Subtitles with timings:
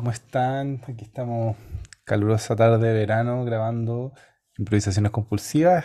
[0.00, 0.80] ¿Cómo están?
[0.88, 1.58] Aquí estamos,
[2.04, 4.14] calurosa tarde de verano, grabando
[4.56, 5.84] improvisaciones compulsivas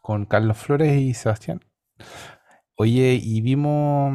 [0.00, 1.60] con Carlos Flores y Sebastián.
[2.76, 4.12] Oye, y vimos,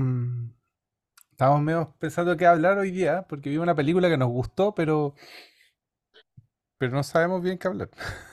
[1.31, 5.15] estábamos medio pensando qué hablar hoy día, porque vimos una película que nos gustó, pero,
[6.77, 7.89] pero no sabemos bien qué hablar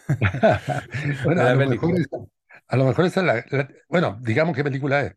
[1.23, 1.91] Bueno, a lo mejor
[2.69, 5.17] a lo mejor esa es la, la- bueno, digamos qué película es.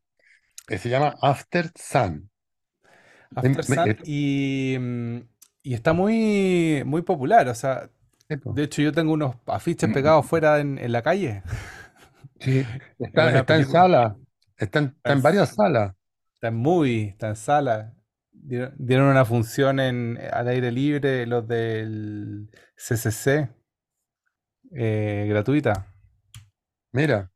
[0.69, 2.29] Eh, se llama After Sun.
[3.35, 5.19] After me- Sun eh, y, mm,
[5.69, 7.89] y está muy, muy popular, o sea,
[8.53, 11.43] de hecho yo tengo unos afiches pegados fuera en, en la calle.
[12.39, 12.67] Sí,
[12.99, 14.17] Es está, en sala,
[14.57, 15.93] está en, está en varias salas.
[16.35, 17.93] Está en movie, está en sala.
[18.31, 23.49] Dieron, dieron una función en, al aire libre, los del CCC,
[24.73, 25.93] eh, gratuita.
[26.91, 27.31] Mira,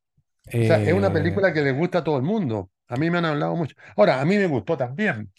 [0.60, 2.72] o sea, es una Eh, película que le gusta a todo el mundo.
[2.88, 3.76] A mí me han hablado mucho.
[3.98, 5.34] Ahora, a mí me gustó también.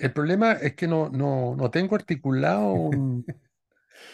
[0.00, 3.26] El problema es que no, no, no tengo articulado un...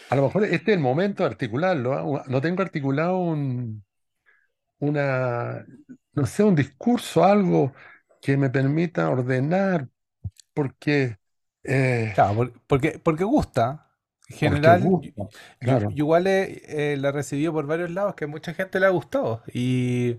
[0.09, 2.23] A lo mejor este es el momento de articularlo, ¿ah?
[2.27, 3.83] No tengo articulado un,
[4.79, 5.65] una,
[6.13, 7.73] no sé, un discurso, algo
[8.21, 9.89] que me permita ordenar,
[10.53, 11.17] porque,
[11.63, 13.83] eh, claro, por- porque, porque gusta.
[14.29, 15.29] En general, yo, gusta,
[15.61, 15.89] yo- claro.
[15.89, 18.85] yo igual he- eh, la he recibido por varios lados, que a mucha gente le
[18.87, 19.43] ha gustado.
[19.53, 20.17] Y,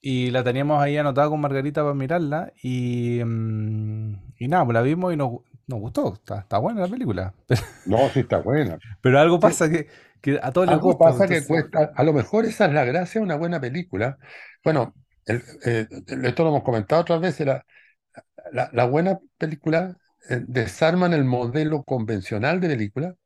[0.00, 2.52] y la teníamos ahí anotada con Margarita para mirarla.
[2.62, 5.32] Y, mm, y nada, pues la vimos y nos,
[5.66, 6.14] nos gustó.
[6.14, 7.34] Está, está buena la película.
[7.84, 8.80] No, sí está buena.
[9.02, 9.88] Pero algo Sí, pasa que,
[10.22, 11.12] que a todos les algo gusta.
[11.14, 14.18] pues, pasa que cuesta, a lo mejor esa es la gracia de una buena película.
[14.64, 14.94] Bueno,
[15.26, 15.86] el- eh,
[16.24, 17.64] esto lo hemos comentado otras veces, la,
[18.52, 19.98] la, la buena película
[20.30, 23.16] eh, desarman el modelo convencional de película,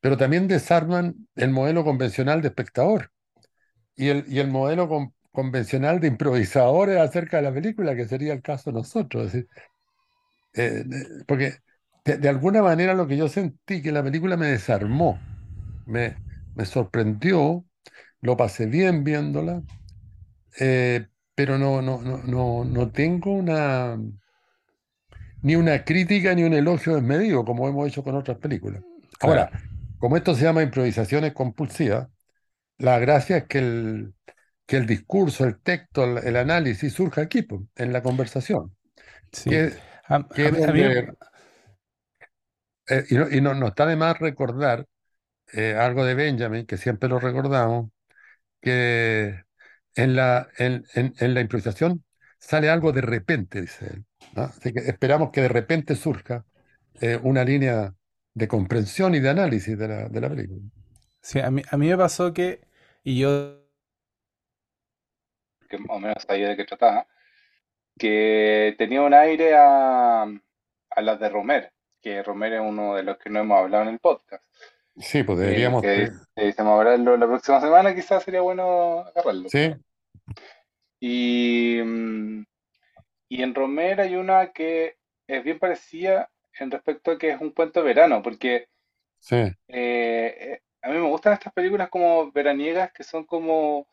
[0.00, 3.10] pero también desarman el modelo convencional de espectador.
[3.96, 8.32] y el, y el modelo con- convencional de improvisadores acerca de la película, que sería
[8.34, 9.26] el caso de nosotros.
[9.26, 9.48] es decir,
[10.54, 10.84] eh,
[11.26, 11.56] porque
[12.04, 15.28] de, de alguna manera lo que yo sentí que la película me desarmó,
[15.86, 16.20] me,
[16.54, 17.66] me sorprendió,
[18.22, 19.62] lo pasé bien viéndola,
[20.60, 23.98] eh, pero no, no, no, no, no tengo una,
[25.42, 28.82] ni una crítica ni un elogio desmedido, como hemos hecho con otras películas.
[29.18, 29.46] claro.
[29.46, 29.50] Ahora,
[29.98, 32.08] como esto se llama improvisaciones compulsivas,
[32.78, 34.14] La gracia es que el,
[34.66, 37.46] que el discurso, el texto, el, el análisis surja aquí,
[37.76, 38.76] en la conversación,
[39.32, 39.50] Sí.
[39.50, 39.74] que,
[40.12, 40.16] A,
[40.68, 40.82] a mí,
[42.88, 44.86] eh, y, no, y no, no está de más recordar
[45.52, 47.90] eh, algo de Benjamin, que siempre lo recordamos,
[48.60, 49.42] que
[49.96, 52.04] en la, en, en- en la improvisación
[52.40, 54.44] sale algo de repente, dice él, ¿no?
[54.44, 56.44] Así que esperamos que de repente surja
[57.00, 57.94] eh, una línea
[58.34, 60.62] de comprensión y de análisis de la, de la película.
[61.20, 62.60] sí, a mí, a mí me pasó que,
[63.04, 63.62] y yo,
[65.68, 67.06] que más o menos sabía de qué trataba,
[67.98, 73.18] que tenía un aire a, a las de Romer, que Romer es uno de los
[73.18, 74.44] que no hemos hablado en el podcast,
[74.96, 79.00] Sí, pues eh, deberíamos, que eh, se me hablarlo la próxima semana, quizás sería bueno
[79.00, 79.48] agarrarlo.
[79.48, 79.74] sí,
[81.00, 82.44] Y, mm,
[83.28, 87.50] y en Romer hay una que es bien parecida en respecto a que es un
[87.50, 88.68] cuento de verano, porque
[89.18, 93.88] sí, eh, eh, a mí me gustan estas películas como veraniegas que son como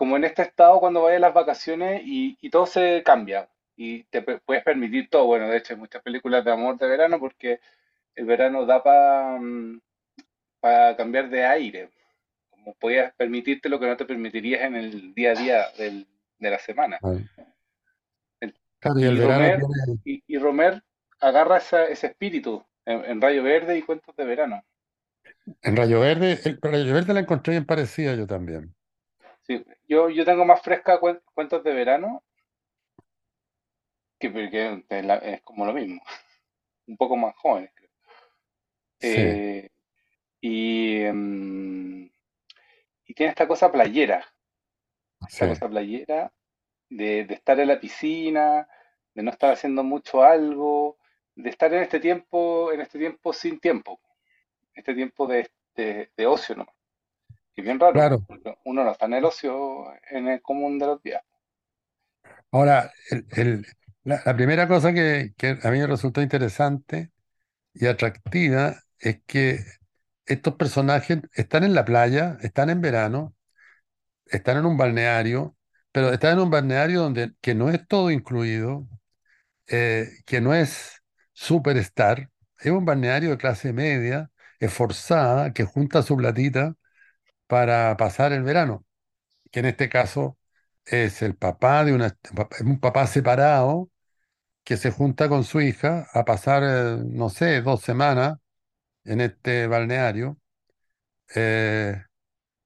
[0.00, 4.04] como en este estado cuando vayas a las vacaciones y, y todo se cambia y
[4.04, 5.26] te puedes permitir todo.
[5.26, 7.60] Bueno, de hecho hay muchas películas de amor de verano porque
[8.14, 11.90] el verano da para cambiar de aire,
[12.48, 16.06] como podías permitirte lo que no te permitirías en el día a día del-
[16.38, 16.98] de la semana.
[18.40, 20.82] El- claro, y el Y verano Romer, tiene y, y Romer
[21.20, 24.64] agarra esa- ese espíritu en, en Rayo Verde y Cuentos de Verano.
[25.60, 28.74] En Rayo Verde, el Rayo Verde la encontré bien parecida yo también.
[29.50, 32.22] Sí, yo, yo tengo más fresca Cuen- Cuentos de Verano
[34.20, 36.00] que, que es la- es como lo mismo,
[36.88, 37.90] un poco más jóvenes, creo.
[38.98, 39.70] Sí, Eh,
[40.40, 42.10] y, mm,
[43.06, 44.24] y tiene esta cosa playera,
[45.26, 46.32] esta sí, cosa playera
[46.90, 48.68] de, de estar en la piscina,
[49.14, 50.98] de no estar haciendo mucho algo,
[51.36, 54.00] de estar en este tiempo, en este tiempo sin tiempo,
[54.74, 56.66] este tiempo de, de, de ocio, ¿no?
[57.60, 58.26] Es bien raro, claro.
[58.26, 61.22] porque uno no está en el ocio en el común de los días.
[62.50, 63.66] Ahora, el- el-
[64.04, 67.10] la, la primera cosa que, que a mí me resultó interesante
[67.74, 69.60] y atractiva es que
[70.26, 73.34] estos personajes están en la playa, están en verano,
[74.26, 75.56] están en un balneario,
[75.92, 78.88] pero están en un balneario donde que no es todo incluido,
[79.68, 81.02] eh, que no es
[81.32, 82.30] superstar,
[82.60, 84.30] es un balneario de clase media,
[84.60, 86.74] esforzada, que junta su platita
[87.50, 88.86] para pasar el verano.
[89.52, 90.38] que en este caso
[90.86, 92.16] es el papá de una,
[92.64, 93.90] un papá separado
[94.64, 98.38] que se junta con su hija a pasar, eh, no sé, dos semanas
[99.04, 100.38] en este balneario.
[101.36, 102.02] eh,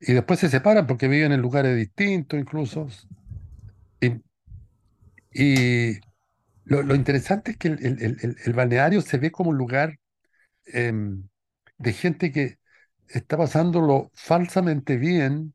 [0.00, 2.88] y después se separan porque viven en lugares distintos incluso.
[4.00, 4.20] Y,
[5.32, 5.94] y
[6.64, 9.98] lo, interesante es que el, el- el- el- el balneario se ve como un lugar
[10.66, 11.28] em,
[11.78, 12.58] de gente que
[13.08, 15.54] está pasándolo falsamente bien,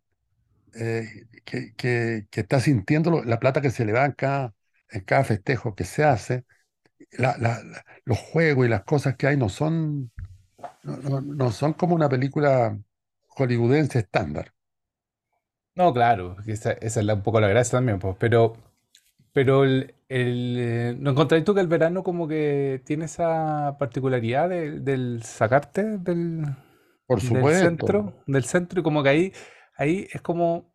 [0.76, 4.56] eh, que, que- que está sintiendo la plata que se le va en cada,
[4.92, 6.46] en cada festejo que se hace.
[7.12, 10.12] La- la- la- los juegos y las cosas que hay no son,
[10.84, 12.80] no, no- son como una película
[13.30, 14.54] hollywoodense estándar.
[15.76, 18.54] No, claro, esa, esa es un poco la gracia también, pues, pero,
[19.34, 24.50] pero el, el, eh, ¿no encontráis tú que el verano como que tiene esa particularidad
[24.50, 26.46] de- del sacarte del,
[27.10, 29.34] Por del supuesto, centro, del centro y como que ahí,
[29.78, 30.74] ahí es como,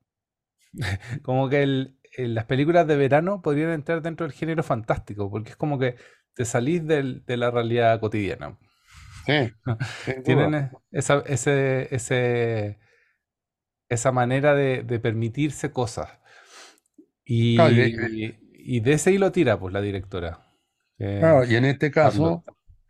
[1.23, 5.51] como que el- el- las películas de verano podrían entrar dentro del género fantástico, porque
[5.53, 5.97] es como que
[6.35, 8.59] te salís del- de la realidad cotidiana.
[9.27, 9.53] sí,
[10.23, 12.79] Tienen esa, ese, ese,
[13.89, 16.09] esa manera de, de permitirse cosas.
[17.53, 20.41] Claro, y, Y, de ese hilo tira, pues, la directora,
[20.99, 22.45] eh, claro, y en este caso,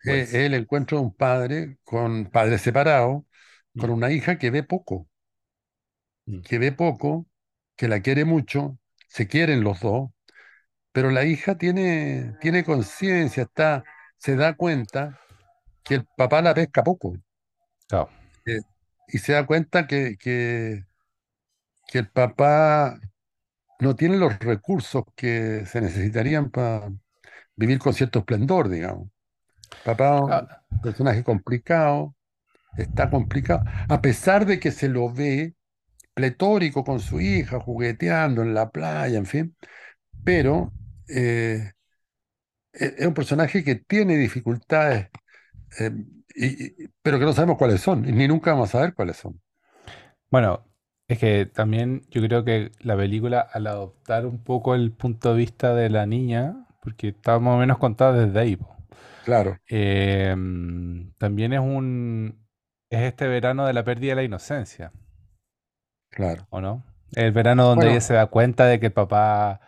[0.06, 0.44] eh, es Wells.
[0.46, 3.24] el encuentro de un padre con padres separados,
[3.76, 5.08] con Mm, una hija que ve poco.
[6.26, 7.26] mm, que ve poco,
[7.76, 8.78] que la quiere mucho,
[9.08, 10.10] se quieren los dos,
[10.92, 13.84] pero la hija tiene, tiene conciencia, está,
[14.18, 15.20] se da cuenta
[15.84, 17.14] que el papá la pesca poco,
[18.46, 18.60] eh,
[19.08, 20.84] y se da cuenta que, que,
[21.86, 22.98] que el papá
[23.80, 26.92] no tiene los recursos que se necesitarían para
[27.56, 29.10] vivir con cierto esplendor, digamos.
[29.82, 32.13] Papá, un Ah, personaje complicado,
[32.76, 35.54] está complicado, a pesar de que se lo ve
[36.14, 39.56] pletórico con su hija, jugueteando en la playa, en fin
[40.24, 40.74] pero
[41.08, 41.72] eh,
[42.72, 45.08] e- es un personaje que tiene dificultades,
[45.80, 45.92] eh,
[46.36, 49.40] y- y- pero que no sabemos cuáles son, ni nunca vamos a saber cuáles son.
[50.30, 50.64] Bueno,
[51.08, 55.38] es que también yo creo que la película, al adoptar un poco el punto de
[55.38, 58.74] vista de la niña, porque está más o menos contada desde ahí, po,
[59.22, 62.38] Claro, eh, mm, también es un,
[62.90, 64.90] es este verano de la pérdida de la inocencia,
[66.10, 66.48] claro.
[66.50, 66.84] ¿o no?
[67.14, 69.60] El verano donde ella se da cuenta de que el papá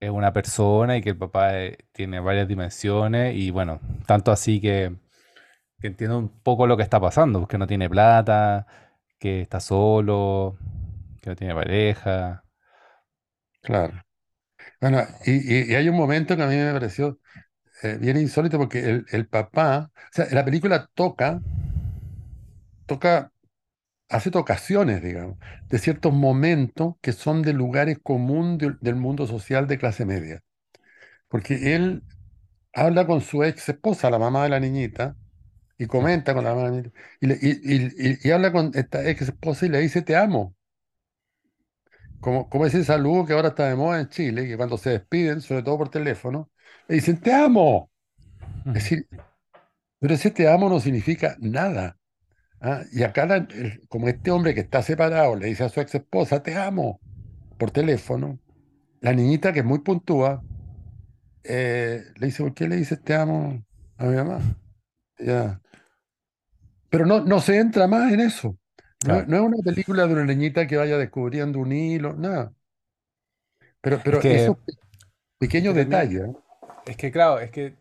[0.00, 4.60] es una persona y que el papá eh, tiene varias dimensiones y bueno, tanto así
[4.60, 4.96] que,
[5.80, 8.66] que entiende un poco lo que está pasando, que no tiene plata,
[9.18, 10.58] que está solo,
[11.22, 12.44] que no tiene pareja.
[13.62, 14.02] claro.
[14.80, 17.18] Bueno, y hay un momento que a mí me pareció
[17.82, 21.42] eh, bien insólito porque el, el papá, o sea, la película toca,
[22.90, 23.32] toca,
[24.10, 25.38] hace tocaciones, digamos,
[25.68, 30.42] de ciertos momentos que son de lugares comunes del del mundo social de clase media.
[31.28, 32.02] Porque él
[32.74, 35.16] habla con su ex esposa, la mamá de la niñita,
[35.78, 37.50] y comenta con la mamá de la niñita, y, le- y,
[38.08, 40.56] y- y- y habla con esta ex esposa y le dice te amo.
[42.20, 45.40] Como, como ese saludo que ahora está de moda en Chile, que cuando se despiden,
[45.40, 46.50] sobre todo por teléfono,
[46.88, 47.90] le dicen te amo.
[48.72, 49.08] Es decir,
[50.00, 51.99] pero ese te amo no significa nada.
[52.60, 52.82] ¿Ah?
[52.92, 55.94] Y acá, la- el- como este hombre que está separado le dice a su ex
[55.94, 57.00] esposa te amo
[57.58, 58.40] por teléfono,
[59.00, 60.44] la niñita que es muy puntúa,
[61.44, 63.62] eh, le dice, ¿por qué le dices te amo
[63.98, 64.40] a mi mamá?
[65.18, 65.60] Ya.
[66.90, 68.56] Pero no, no se entra más en eso.
[69.02, 69.28] No, es Claro.
[69.28, 72.52] no es una película de una niñita que vaya descubriendo un hilo, nada.
[73.82, 74.56] Pero, Es pero que, esos
[75.48, 76.34] es que pequeños tenía, detalles, ¿eh?
[76.86, 77.76] es que claro, es que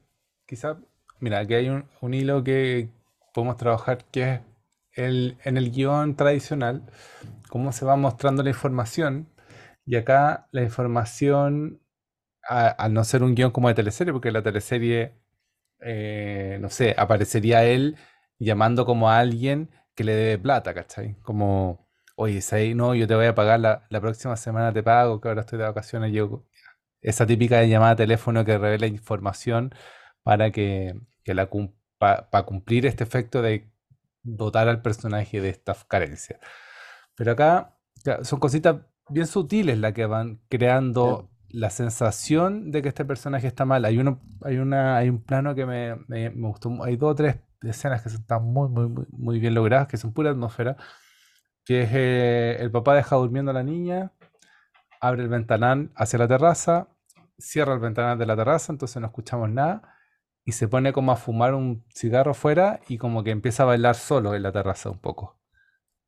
[0.47, 0.79] quizá,
[1.19, 2.89] mira, aquí hay un, un hilo que
[3.33, 4.41] podemos trabajar que es
[4.99, 6.83] el, en el guion tradicional,
[7.49, 9.29] cómo se va mostrando la información.
[9.85, 11.81] Y acá la información,
[12.43, 15.13] al no ser un guion como de teleserie, porque la teleserie
[15.81, 17.97] eh, no sé, aparecería él
[18.39, 21.15] llamando como a alguien que le debe plata, ¿cachai?
[21.21, 22.75] Como, oye, ¿sabes?
[22.75, 25.59] No, yo te voy a pagar la, la próxima semana, te pago, que ahora estoy
[25.59, 26.13] de vacaciones.
[26.13, 26.45] Yo,
[27.01, 29.73] esa típica llamada a teléfono que revela información
[30.23, 33.69] para que, que la cum- pa- pa cumplir este efecto de
[34.23, 36.39] dotar al personaje de estas carencias.
[37.15, 37.75] Pero acá
[38.23, 38.77] son cositas
[39.09, 43.85] bien sutiles las que van creando la sensación de que este personaje está mal.
[43.85, 46.83] Hay uno, hay una, hay un plano que me, me- me gustó.
[46.83, 50.13] Hay dos o tres escenas que están muy, muy, muy, muy bien logradas, que son
[50.13, 50.77] pura atmósfera.
[51.65, 54.11] Que es eh, el papá deja durmiendo a la niña,
[55.01, 56.89] abre el ventanal hacia la terraza,
[57.37, 59.95] cierra el ventanal de la terraza, entonces no escuchamos nada.
[60.49, 63.93] Y se pone como a fumar un cigarro afuera y como que empieza a bailar
[63.93, 65.39] solo en la terraza un poco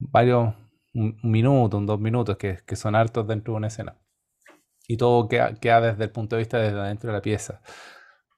[0.02, 0.56] varios,
[0.94, 3.98] un, minuto, un dos minutos, que, que son hartos dentro de una escena.
[4.88, 7.62] Y todo queda, queda desde el punto de vista desde adentro de la pieza.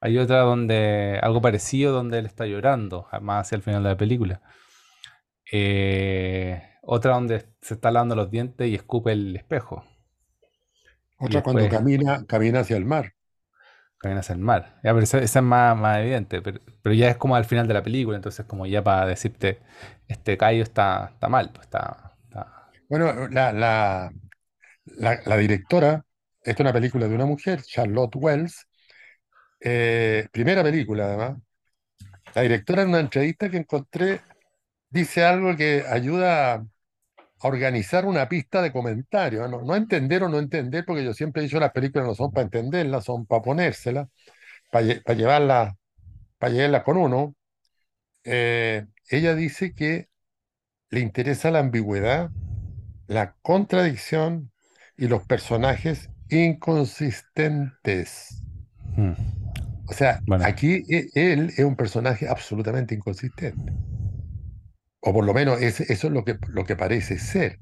[0.02, 3.98] Hay otra donde, algo parecido, donde él está llorando, más hacia el final de la
[3.98, 4.42] película.
[5.52, 9.86] Eh, otra donde se está lavando los dientes y escupe el espejo.
[11.18, 13.13] Otra cuando camina, camina hacia el mar.
[14.12, 14.80] Hacia el mar.
[14.84, 17.74] Ya, pero esa, es más, más evidente, pero, pero ya es como al final de
[17.74, 19.60] la película, entonces como ya para decirte,
[20.08, 24.12] este Cayo está, está mal, pues está, está- Bueno, la, la,
[25.26, 26.06] la, directora,
[26.44, 28.68] esta es una película de una mujer, Charlotte Wells,
[29.62, 31.38] eh, primera película además.
[32.36, 34.22] La directora en una entrevista que encontré
[34.90, 36.66] dice algo que ayuda
[37.44, 41.42] a, organizar una pista de comentarios, no, no entender o no entender, porque yo siempre
[41.42, 44.08] he dicho las películas no son para entenderlas, son para ponérselas,
[44.72, 45.74] para, llevarlas,
[46.38, 47.36] para llevarlas con uno.
[48.24, 50.10] Eh, ella dice que
[50.90, 52.30] le interesa la ambigüedad,
[53.08, 54.52] la contradicción
[54.98, 58.42] y los personajes inconsistentes.
[58.96, 59.14] Mm,
[59.88, 63.74] O sea, Bueno, aquí e- él es un personaje absolutamente inconsistente.
[65.08, 67.60] O por lo menos eso es lo que, lo que parece ser.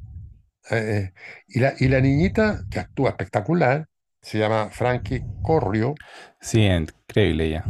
[0.71, 1.13] Eh,
[1.47, 3.87] y, la, y la niñita, que actúa espectacular,
[4.21, 6.01] se llama Frankie Corrio,
[6.39, 7.63] sí, increíble ya.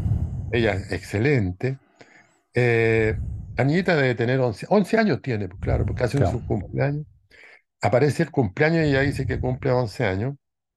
[0.52, 1.80] ella es excelente.
[2.54, 3.18] Eh,
[3.58, 7.06] la niñita debe tener 11, 11 años tiene, pues claro, porque hace Claro, su cumpleaños.
[7.82, 10.36] Aparece el cumpleaños y ella dice que cumple 11 años,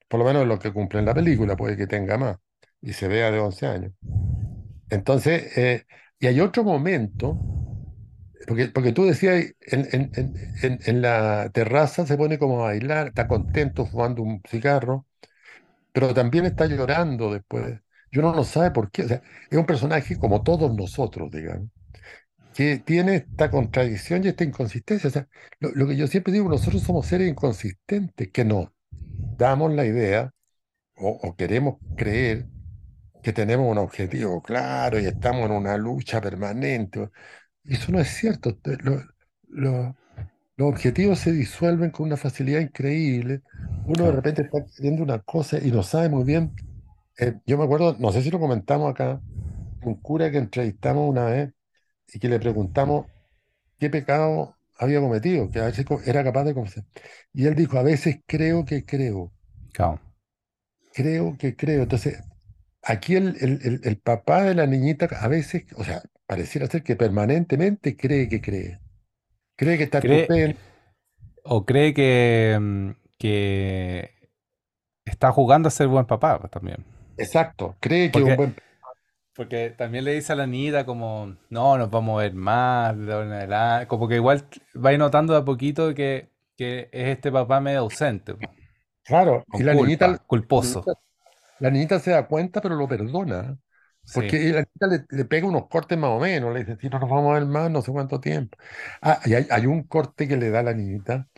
[0.08, 2.38] por lo menos lo que cumple en la película, puede que tenga más,
[2.82, 3.92] y se vea de 11 años.
[4.90, 5.84] Entonces, eh,
[6.18, 7.42] y hay otro momento,
[8.46, 14.22] porque, porque tú decías, en, la terraza se pone como a bailar, está contento fumando
[14.22, 15.06] un cigarro,
[15.92, 17.80] pero también está llorando después.
[18.10, 19.04] Y uno no sabe por qué.
[19.04, 21.70] O sea, es un personaje como todos nosotros, digamos,
[22.54, 25.08] que tiene esta contradicción y esta inconsistencia.
[25.08, 25.28] O sea,
[25.60, 28.68] lo, lo que yo siempre digo, nosotros somos seres inconsistentes, que nos
[29.38, 30.32] damos la idea
[30.96, 32.46] o queremos creer
[33.24, 37.08] que tenemos un objetivo claro y estamos en una lucha permanente.
[37.64, 38.59] Eso no es cierto.
[38.83, 39.02] Lo-
[39.49, 39.97] lo-
[40.56, 43.42] los objetivos se disuelven con una facilidad increíble.
[43.85, 46.54] Uno de repente está queriendo una cosa y no sabe muy bien.
[47.18, 49.23] Eh, yo me acuerdo, no sé si lo comentamos acá,
[49.83, 51.54] un cura que entrevistamos una vez
[52.12, 53.06] y que le preguntamos
[53.78, 56.87] qué pecado había cometido, que a veces era capaz de confesar.
[57.33, 59.33] Y él dijo, a veces creo que creo,
[59.73, 60.00] Claro.
[60.92, 61.83] creo que creo.
[61.83, 62.18] Entonces,
[62.83, 66.02] aquí el, el, el- el papá de la niñita a veces, o sea,
[66.34, 68.80] pareciera ser que permanentemente cree que cree.
[69.56, 70.56] Cree que está Cree,
[71.44, 74.10] o cree que, mm, que
[75.04, 76.84] está jugando a ser buen papá también.
[77.16, 78.56] Exacto, cree que es un Porque, buen...
[79.34, 83.12] porque también le dice a la niña como, no, nos vamos a ver más, de
[83.12, 83.86] ahora en adelante.
[83.88, 88.34] Como que igual va notando de a poquito que, que es este papá medio ausente,
[89.04, 90.80] Claro, y la niñita, la culposo.
[90.84, 91.00] niñita,
[91.58, 93.58] la niñita se da cuenta, pero lo perdona.
[94.04, 96.88] Sí, Porque la niñita le, le pega unos cortes más o menos, le dice, si
[96.88, 98.56] no nos vamos a ver más, no sé cuánto tiempo.
[99.02, 101.28] Ah, y hay, hay un corte que le da a la niñita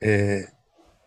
[0.00, 0.46] eh,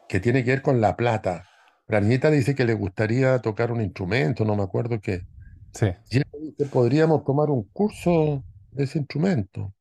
[0.10, 1.48] que tiene que ver con la plata.
[1.88, 5.28] La niñita dice que le gustaría tocar un instrumento, no me acuerdo qué.
[5.74, 9.74] sí, Y dice, podríamos tomar un curso de ese instrumento.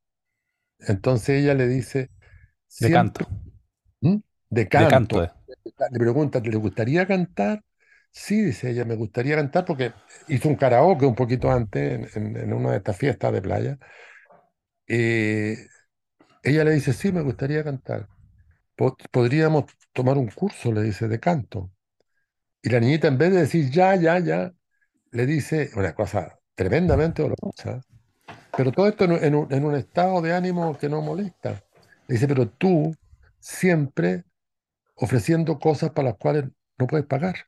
[0.81, 2.11] Entonces ella le dice,
[2.79, 3.29] de canto,
[4.01, 4.17] ¿Mm?
[4.51, 4.89] de de canto.
[4.89, 5.23] canto.
[5.25, 5.31] eh.
[5.91, 7.63] Le pregunta, ¿le gustaría cantar?
[8.11, 9.93] Sí, dice ella, me gustaría cantar porque
[10.29, 13.79] hizo un karaoke un poquito antes en, una de estas fiestas de playa.
[14.87, 15.53] Y
[16.43, 18.09] ella le dice, sí, me gustaría cantar.
[18.77, 21.73] Po- Podríamos tomar un curso, le dice, de canto.
[22.63, 24.55] Y la niñita, en vez de decir ya, ya, ya,
[25.13, 27.83] le dice una cosa tremendamente dolorosa.
[28.57, 31.65] Pero todo esto en un- en un estado de ánimo que no molesta.
[32.09, 32.95] Le dice, pero tú
[33.41, 34.25] siempre
[34.97, 36.47] ofreciendo cosas para las cuales
[36.79, 37.48] no puedes pagar.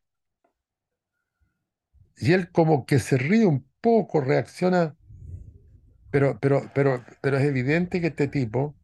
[2.20, 4.96] Y él como que se ríe un poco, reacciona,
[6.10, 8.76] pero, pero, pero, pero es evidente que este tipo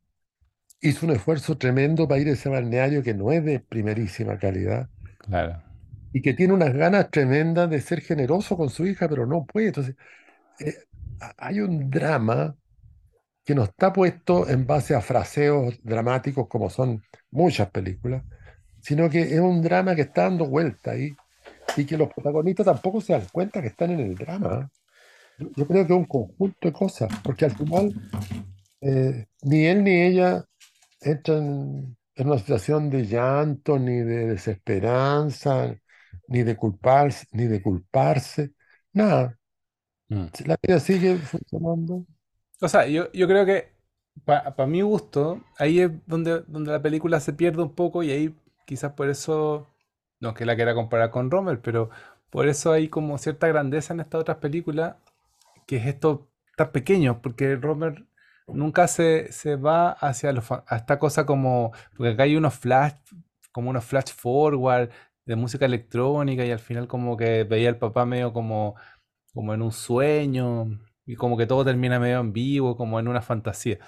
[0.81, 4.91] hizo un esfuerzo tremendo para ir a ese balneario que no es de primerísima calidad
[5.19, 5.63] Claro,
[6.13, 9.69] y que tiene unas ganas tremendas de ser generoso con su hija, pero no puede.
[9.69, 9.97] Entonces,
[10.59, 10.77] eh,
[11.21, 12.57] ha- hay un drama
[13.45, 18.25] que no está puesto en base a fraseos dramáticos como son muchas películas,
[18.81, 21.19] sino que es un drama que está dando vuelta ahí
[21.77, 24.71] y que los protagonistas tampoco se dan cuenta que están en el drama.
[25.39, 27.93] Yo, yo creo que es un conjunto de cosas, porque al final
[28.81, 30.45] eh, ni él ni ella
[31.01, 35.77] entran en una situación de llanto, ni de desesperanza,
[36.29, 38.53] ni de culparse, ni de culparse,
[38.93, 39.39] nada.
[40.09, 40.27] Mm.
[40.47, 42.07] La vida sigue funcionando.
[42.61, 43.77] O sea, yo, yo creo que
[44.25, 48.35] para mi gusto, ahí es donde, donde la película se pierde un poco y ahí
[48.65, 49.69] quizás por eso,
[50.21, 51.91] no que la quiera comparar con Rommel, pero
[52.31, 54.97] por eso hay como cierta grandeza en estas otras películas,
[55.67, 58.07] que es esto tan pequeño, porque Romer
[58.49, 62.55] nunca se, se va hacia lo fa- a esta cosa como, porque acá hay unos
[62.55, 62.95] flash,
[63.53, 64.91] como unos flash forward
[65.25, 68.77] de música electrónica y al final como que veía al papá medio como,
[69.35, 70.67] como en un sueño
[71.07, 73.79] y como que todo termina medio en vivo, como en una fantasía.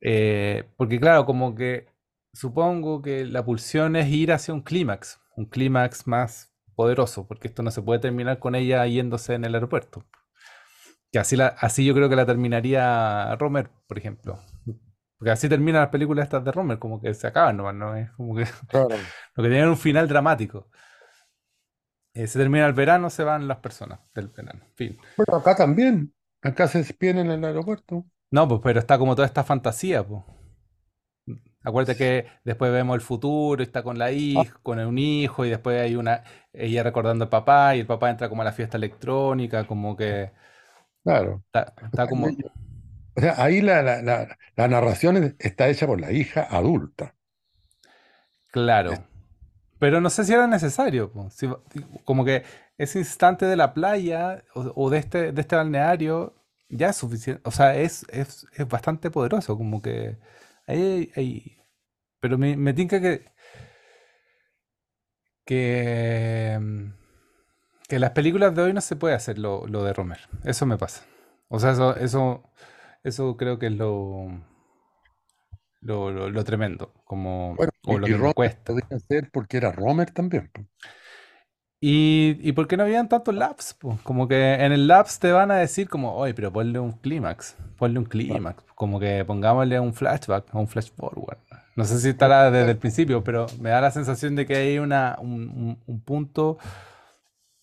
[0.00, 1.86] Eh, porque claro, como que
[2.32, 7.62] supongo que la pulsión es ir hacia un clímax, un clímax más poderoso, porque esto
[7.62, 10.04] no se puede terminar con ella yéndose en el aeropuerto.
[11.12, 14.40] Que así, la, así yo creo que la terminaría Romer, por ejemplo.
[15.18, 17.96] Porque así terminan las películas estas de Romer, como que se acaban nomás, ¿no?
[17.96, 18.88] Es como que Claro.
[19.34, 20.68] lo que tienen un final dramático.
[22.14, 24.64] Eh, se termina el verano, se van las personas del verano.
[24.74, 24.98] Fin.
[25.16, 26.14] Bueno, acá también.
[26.42, 28.06] Acá se despiden en el aeropuerto.
[28.30, 30.22] No, pues, pero está como toda esta fantasía, pues.
[31.66, 35.44] Acuérdate que después vemos el futuro, y está con la Ah, hija, con un hijo,
[35.44, 38.52] y después hay una, ella recordando al papá, y el papá entra como a la
[38.52, 40.32] fiesta electrónica, como que
[41.04, 41.42] claro.
[41.52, 42.28] está, como,
[43.16, 47.14] o sea, ahí la, la, la, la narración es- está hecha por la hija adulta.
[48.50, 49.04] Claro.
[49.78, 51.12] Pero no sé si era necesario.
[51.30, 51.48] Si-
[52.04, 52.44] como que
[52.78, 56.34] ese instante de la playa o, o de este, de este balneario
[56.70, 60.18] ya es suficiente, o sea, es, es, es bastante poderoso, como que
[60.66, 61.56] ahí hay-
[62.20, 63.26] pero me, me tinca que,
[65.44, 66.90] que, mm,
[67.88, 70.78] que las películas de hoy no se puede hacer lo, lo de Romer, eso me
[70.78, 71.04] pasa.
[71.48, 72.44] O sea, eso, eso,
[73.04, 74.28] eso creo que es lo,
[75.80, 78.64] lo, lo- lo tremendo, como, Bueno, o lo y, que me Romer cuesta.
[78.64, 80.50] podía ser porque era Romer también.
[81.88, 83.98] Y, y por qué no habían tantos laps, po?
[84.02, 87.56] Como que en el laps te van a decir como, oye, pero ponle un clímax,
[87.78, 91.38] ponle un clímax, como que pongámosle un flashback o un flash forward.
[91.76, 94.78] No sé si estará desde el principio, pero me da la sensación de que hay
[94.78, 96.58] una, un, un- un punto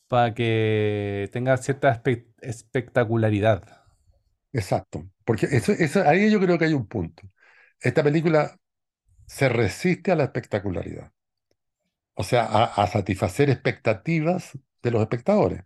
[0.08, 3.64] para que tenga cierta espe- espectacularidad.
[4.54, 5.10] Exacto.
[5.26, 7.24] Porque eso, eso, ahí yo creo que hay un punto.
[7.80, 8.58] Esta película
[9.28, 11.12] se resiste a la espectacularidad.
[12.16, 15.64] O sea, a, a satisfacer expectativas de los espectadores.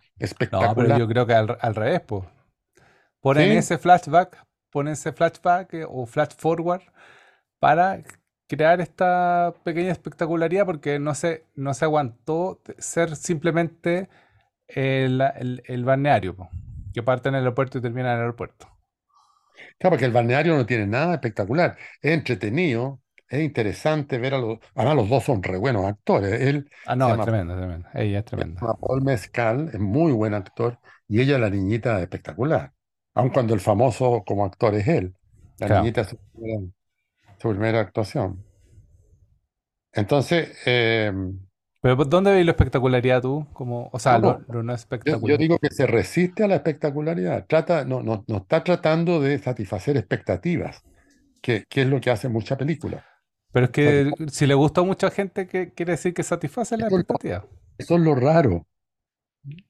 [0.52, 1.00] No, pero Espectacular.
[1.00, 2.26] yo creo que al, al revés, pues.
[3.22, 3.58] Ponen ¿Sí?
[3.58, 6.82] ese flashback, ponen ese flashback eh, o flash forward
[7.60, 8.04] para
[8.48, 14.10] crear esta pequeña espectacularidad porque no se, no se aguantó ser simplemente
[14.68, 16.50] el, el- el balneario, po,
[16.94, 18.68] que parte en el aeropuerto y termina en el aeropuerto.
[19.78, 21.78] Claro, porque el balneario no tiene nada espectacular.
[22.02, 24.60] Es entretenido, es interesante ver a los...
[24.76, 26.42] Además, los dos son re buenos actores.
[26.42, 27.88] Él Ah, no, es llama, tremendo, es tremendo.
[27.94, 28.68] Ella es tremenda.
[28.80, 32.74] Paul Mescal, es muy buen actor, y ella, la niñita, es espectacular.
[33.16, 35.16] Aun cuando el famoso como actor es él.
[35.60, 35.70] La Claro.
[35.70, 36.64] niñita es su primera,
[37.40, 38.46] su primera actuación.
[39.94, 41.12] Entonces, eh,
[41.82, 43.48] Pero ¿por ¿dónde veis la espectacularidad tú?
[43.54, 45.38] Como, o sea, no, lo, no, lo no yo, yo espectacular.
[45.38, 47.46] digo que se resiste a la espectacularidad.
[47.48, 50.84] Trata, no, no, no está tratando de satisfacer expectativas,
[51.42, 53.06] que, que es lo que hace mucha película.
[53.52, 56.88] Pero es que si le gusta a mucha gente, ¿qué quiere decir que satisface la
[56.88, 57.46] expectativa?
[57.78, 58.68] eso es lo raro.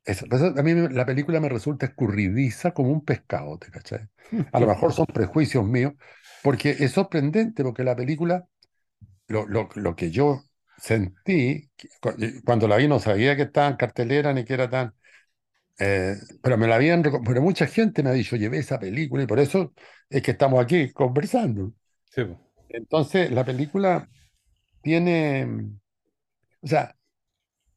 [0.05, 4.07] Eso, por eso a mí la película me resulta escurridiza como un pescado, ¿te cachai?
[4.51, 5.93] A lo mejor son prejuicios míos,
[6.41, 8.47] porque es sorprendente, porque la película,
[9.27, 10.43] lo, lo, lo que yo
[10.77, 11.71] sentí,
[12.45, 14.95] cuando la vi no sabía que estaba en cartelera ni que era tan...
[15.79, 17.03] eh, pero me la habían...
[17.03, 19.73] Pero mucha gente me ha dicho, llevé esa película y por eso
[20.09, 21.73] es que estamos aquí conversando.
[22.11, 22.23] Sí.
[22.69, 24.09] Entonces, la película
[24.83, 25.47] tiene...
[26.61, 26.95] O sea,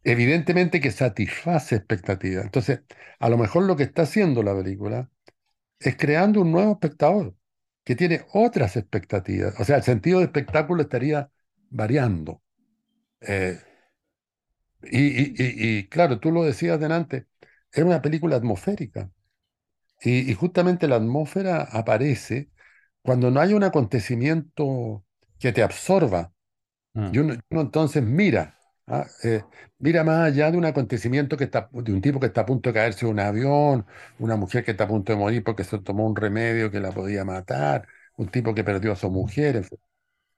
[0.05, 2.45] evidentemente que satisface expectativas.
[2.45, 2.83] Entonces,
[3.21, 5.11] a lo mejor lo que está haciendo la película
[5.81, 7.37] es creando un nuevo espectador
[7.85, 9.55] que tiene otras expectativas.
[9.61, 11.31] O sea, el sentido de espectáculo estaría
[11.71, 12.43] variando.
[13.21, 13.59] Eh,
[14.83, 17.27] y, y- y- y, claro, tú lo decías delante,
[17.73, 19.11] es una película atmosférica.
[20.03, 22.51] Y, y justamente la atmósfera aparece
[23.03, 25.05] cuando no hay un acontecimiento
[25.39, 26.33] que te absorba.
[26.95, 29.07] Mm, Y uno, uno entonces mira, ¿ah?
[29.25, 29.45] Eh,
[29.79, 32.71] mira más allá de un acontecimiento que está, de un tipo que está a punto
[32.71, 33.87] de caerse de un avión,
[34.19, 36.93] una mujer que está a punto de morir porque se tomó un remedio que la
[36.93, 39.57] podía matar, un tipo que perdió a su mujer.
[39.57, 39.79] en fin.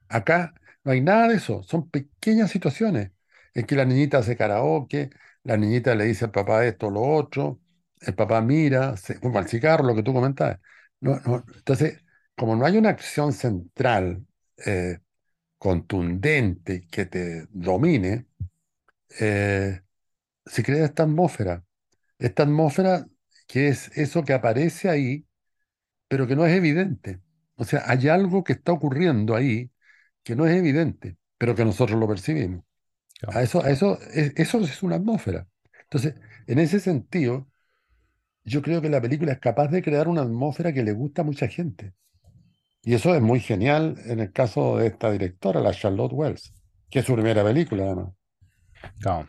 [0.09, 3.13] Acá no hay nada de eso, son pequeñas situaciones
[3.55, 5.11] en que la niñita hace karaoke,
[5.45, 7.61] la niñita le dice al papá esto o lo otro,
[8.01, 10.61] el papá mira, se fuma el cigarro, lo que tú comentabas.
[11.01, 12.02] No, no, entonces,
[12.37, 14.27] como no hay una acción central,
[14.67, 14.99] eh,
[15.59, 18.27] contundente que te domine,
[19.21, 19.83] eh,
[20.47, 21.65] se crea esta atmósfera.
[22.19, 23.07] Esta atmósfera
[23.47, 25.27] que es eso que aparece ahí,
[26.09, 27.21] pero que no es evidente.
[27.57, 29.71] O sea, hay algo que está ocurriendo ahí
[30.25, 32.65] que no es evidente, pero que nosotros lo percibimos.
[33.19, 33.37] claro.
[33.37, 35.49] A eso, a eso, es- eso es una atmósfera.
[35.85, 36.15] Entonces,
[36.49, 37.49] en ese sentido,
[38.45, 41.25] yo creo que la película es capaz de crear una atmósfera que le gusta a
[41.25, 41.93] mucha gente.
[42.85, 46.53] Y eso es muy genial en el caso de esta directora, la Charlotte Wells,
[46.91, 48.09] que es su primera película, además.
[49.01, 49.29] Claro.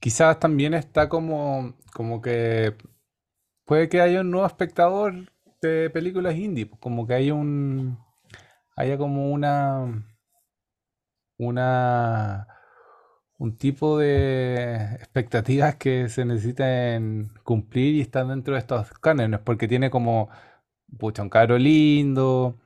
[0.00, 2.74] Quizás también está como, como que
[3.66, 7.98] puede que haya un nuevo espectador de películas indie, pues, como que hay un,
[8.76, 10.04] haya como una,
[11.38, 12.48] una,
[13.38, 19.68] un tipo de expectativas que se necesitan cumplir y están dentro de estos cánones, porque
[19.68, 20.30] tiene como,
[20.98, 22.56] pucha, un cabro lindo,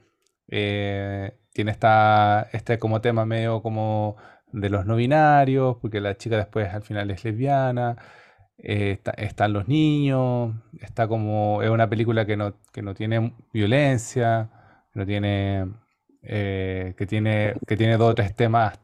[0.49, 4.17] eh, tiene esta, este como tema medio como
[4.53, 7.97] de los no binarios, porque la chica después al final es lesbiana,
[8.59, 13.35] eh, está- están los niños, está como, es una película que no, que no tiene
[13.53, 14.51] violencia,
[14.93, 15.67] que no tiene,
[16.23, 18.79] eh, que tiene, que tiene dos o tres temas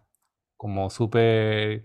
[0.56, 1.84] como súper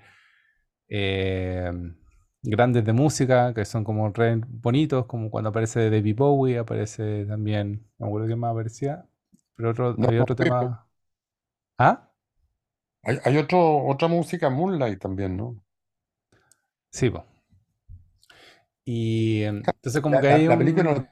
[2.44, 7.88] grandes de música, que son como re bonitos, como cuando aparece David Bowie, aparece también,
[7.98, 9.06] no me acuerdo quién más aparecía,
[9.56, 10.88] pero otro, No, había no, otro tema.
[11.80, 12.10] ¿Ah?
[13.04, 15.64] hay, hay otro, otra música, Moonlight también, ¿no?
[16.92, 17.26] Sí, po.
[18.86, 20.94] Y em, entonces como La, que la- hay la película, un...
[20.94, 21.10] no-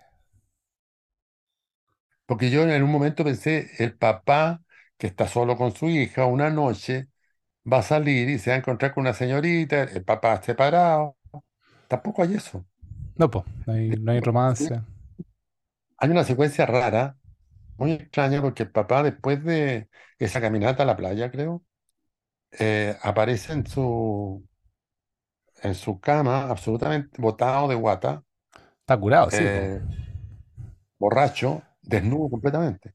[2.25, 4.63] porque yo en un momento pensé, el papá
[4.97, 7.09] que está solo con su hija una noche
[7.71, 11.17] va a salir y se va a encontrar con una señorita, el papá separado,
[11.87, 12.65] tampoco hay eso.
[13.17, 14.81] No, pues, no hay, no hay romance.
[15.97, 17.17] Hay una secuencia rara,
[17.77, 21.63] muy extraña, porque el papá después de esa caminata a la playa, creo,
[22.59, 24.47] eh, aparece en su,
[25.63, 28.23] en su cama absolutamente botado de guata,
[28.81, 29.81] Está curado, sí, eh,
[30.99, 32.93] borracho, desnudo completamente.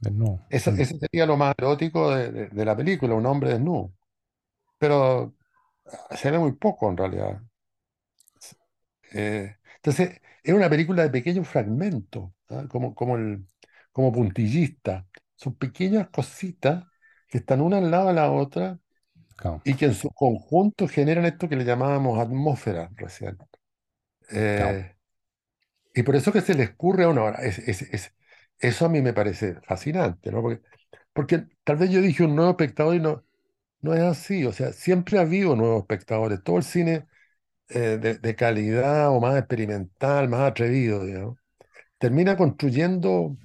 [0.00, 0.40] desnudo.
[0.48, 3.92] Eso, Mm, ese sería lo más erótico de, de- de la película, un hombre desnudo.
[4.84, 5.34] Pero
[6.10, 7.42] ah, se ve muy poco en realidad.
[9.12, 12.66] Eh, entonces, es una película de pequeños fragmentos, ¿ah?
[12.68, 13.46] Como, como, el,
[13.92, 15.06] como puntillista.
[15.36, 16.84] Son pequeñas cositas
[17.28, 18.78] que están una al lado de la otra
[19.36, 23.38] claro, y que en su conjunto generan esto que le llamábamos atmósfera recién.
[24.54, 24.96] claro, Eh,
[25.94, 27.38] y por eso que se le escurre a una hora.
[27.42, 28.14] Es, es- es-
[28.58, 30.42] eso a mí me parece fascinante, ¿no?
[30.42, 30.62] Porque,
[31.12, 33.24] porque tal vez yo dije un nuevo espectador y no,
[33.84, 34.44] no es así.
[34.46, 36.42] O sea, siempre ha habido nuevos espectadores.
[36.44, 37.06] Todo el cine
[37.70, 41.38] eh, de, de calidad o más experimental, más atrevido, digamos,
[41.98, 43.36] termina construyendo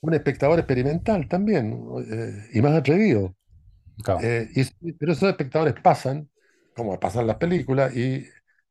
[0.00, 3.34] un espectador experimental también eh, y más atrevido.
[4.02, 6.30] claro, Eh, y- pero esos espectadores pasan,
[6.76, 8.26] como pasan las películas, y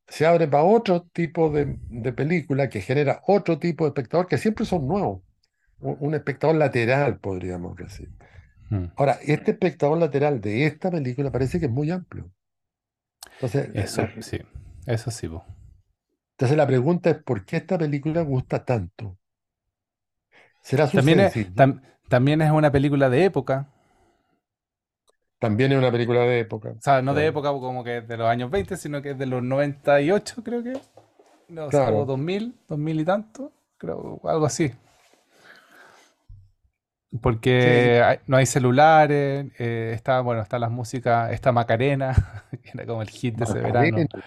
[0.08, 4.38] se abre para otro tipo de, de película que genera otro tipo de espectador que
[4.38, 5.24] siempre son nuevos.
[5.80, 8.10] Un, un espectador lateral, podríamos decir.
[8.72, 8.92] Mm.
[8.96, 12.32] Ahora, este espectador lateral de esta película parece que es muy amplio.
[13.34, 14.40] Entonces, la, Eso, la- sí,
[14.86, 15.44] eso sí, pues.
[16.34, 19.18] entonces la pregunta es, ¿por qué esta película gusta tanto?
[20.62, 23.68] ¿Será su También es, tam- también es una película de época,
[25.40, 26.76] También es una película de época.
[26.78, 29.18] o sea, no de Claro, época como que de los años 20, sino que es
[29.18, 30.74] de los 98, creo que,
[31.50, 32.08] no, o sea, o claro.
[32.08, 34.72] 2000, 2000 y tanto, creo, algo así.
[37.58, 42.14] Sí, Porque hay- no hay celulares, eh, está, bueno, está las músicas, está Macarena,
[42.64, 44.02] que era como el hit de ese verano.
[44.02, 44.22] Macarena.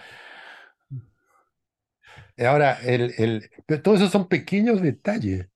[2.37, 5.47] Ahora, el, el, pero todos esos son pequeños detalles.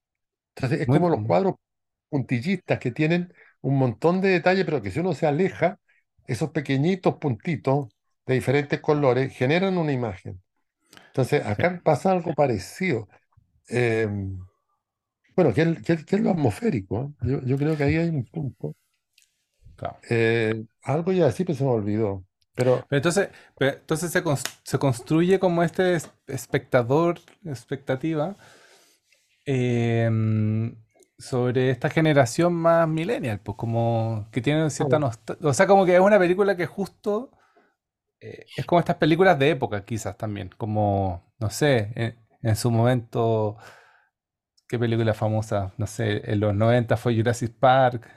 [0.56, 1.56] Entonces, es Muy, como los cuadros
[2.10, 5.80] puntillistas que tienen un montón de detalles, pero que si uno se aleja,
[6.28, 7.89] esos pequeñitos puntitos
[8.28, 10.42] de diferentes colores generan una imagen.
[11.08, 13.10] Entonces, sí, acá pasa algo parecido.
[13.70, 14.08] Eh,
[15.43, 15.62] bueno, que
[15.93, 17.28] es, que es- lo atmosférico, ¿eh?
[17.30, 18.75] Yo, yo creo que ahí hay un punto.
[19.75, 19.99] claro.
[20.10, 22.25] Eh, algo ya así, pero se me olvidó.
[22.56, 28.38] Pero Pero entonces, pero entonces se, cons- se construye como este es- espectador, expectativa,
[29.45, 30.75] em,
[31.17, 35.47] sobre esta generación más millennial, pues como que tiene cierta nostalgia.
[35.49, 37.32] O sea, como que es una película que justo
[38.21, 40.49] eh, es como estas películas de época, quizás también.
[40.58, 43.58] Como, no sé, en, en su momento,
[44.70, 45.74] ¿qué película famosa?
[45.78, 48.08] No sé, en los 90 fue Jurassic Park.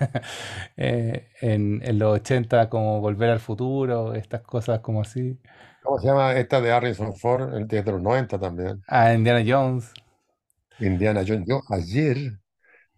[0.76, 5.38] eh, en, en los 80 como Volver al Futuro, estas cosas como así.
[5.82, 7.54] ¿Cómo se llama esta de Harrison Ford?
[7.54, 8.84] El desde los 90 también.
[8.88, 9.92] Ah, Indiana Jones.
[10.78, 11.46] Indiana Jones.
[11.48, 12.38] Yo ayer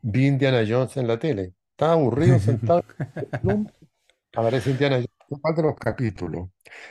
[0.02, 1.54] vi Indiana Jones en la tele.
[1.72, 2.84] Estaba aburrido sentado.
[4.34, 5.10] Aparece Indiana Jones.
[5.30, 6.48] No faltan los capítulos.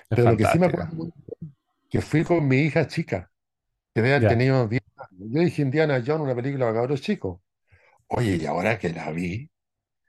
[0.10, 0.90] Es Pero lo que sí me acuerdo
[1.90, 3.32] que fui con mi hija chica,
[4.04, 4.30] que Ya.
[4.30, 5.32] tenido 10 años.
[5.34, 7.40] Yo dije Indiana Jones, una película para cabros chicos.
[8.08, 9.50] Oye, y ahora que la vi,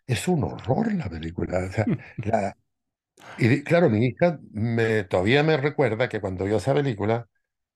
[0.06, 1.66] es un horror la película.
[1.68, 1.86] O sea,
[2.24, 2.56] la,
[3.36, 7.28] Y di- claro, mi hija me, todavía me recuerda que cuando vio esa película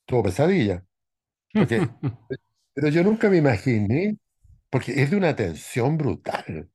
[0.07, 0.85] tuvo pesadilla,
[1.55, 1.93] porque,
[2.75, 4.19] pero yo nunca me imaginé,
[4.71, 6.71] porque es de una tensión brutal.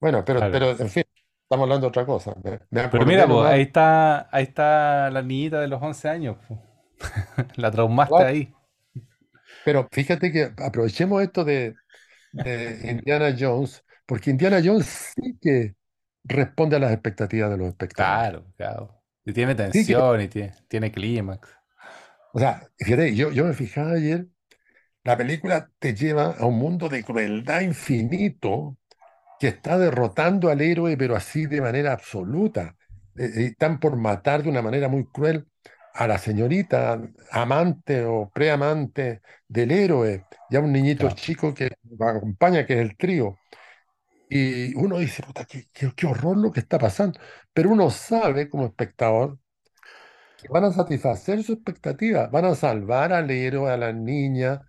[0.00, 0.50] Bueno, pero, Claro.
[0.50, 1.04] pero en fin,
[1.42, 2.34] estamos hablando de otra cosa.
[2.44, 3.46] Me, me Pero mira, acordé pues, nomás.
[3.46, 6.36] ahí está, ahí está la niñita de los 11 años.
[6.48, 6.58] po.
[7.56, 8.54] La traumaste Claro, ahí.
[9.62, 11.74] Pero fíjate que aprovechemos esto de,
[12.32, 15.74] de Indiana Jones, porque Indiana Jones sí que
[16.24, 18.30] responde a las expectativas de los espectadores.
[18.30, 19.02] Claro, claro.
[19.24, 21.48] Y tiene Sí que, tensión y tiene, tiene clímax.
[22.32, 24.26] o sea, fíjate, yo, yo me fijaba ayer,
[25.04, 28.76] la película te lleva a un mundo de crueldad infinito
[29.40, 32.76] que está derrotando al héroe, pero así de manera absoluta.
[33.16, 35.46] Eh, eh, están por matar de una manera muy cruel
[36.02, 37.00] a la señorita
[37.32, 42.80] amante o preamante del héroe, ya un niñito Claro, chico que lo acompaña, que es
[42.80, 43.40] el trío.
[44.28, 47.20] Y uno dice, puta, qué, qué- qué horror lo que está pasando.
[47.54, 49.38] Pero uno sabe como espectador
[50.36, 54.62] que van a satisfacer su expectativa, van a salvar al héroe, a la niña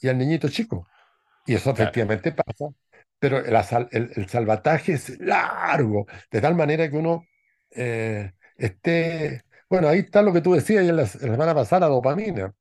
[0.00, 0.88] y al niñito chico.
[1.46, 1.96] Y eso claro.
[1.96, 2.66] efectivamente pasa,
[3.20, 7.24] pero el- el salvataje es largo, de tal manera que uno
[7.72, 9.44] eh, esté...
[9.68, 12.54] Bueno, ahí está lo que tú decías en la, en la semana pasada, la dopamina.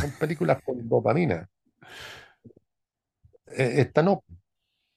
[0.00, 1.48] Son películas con dopamina.
[3.46, 4.24] Eh, esta no,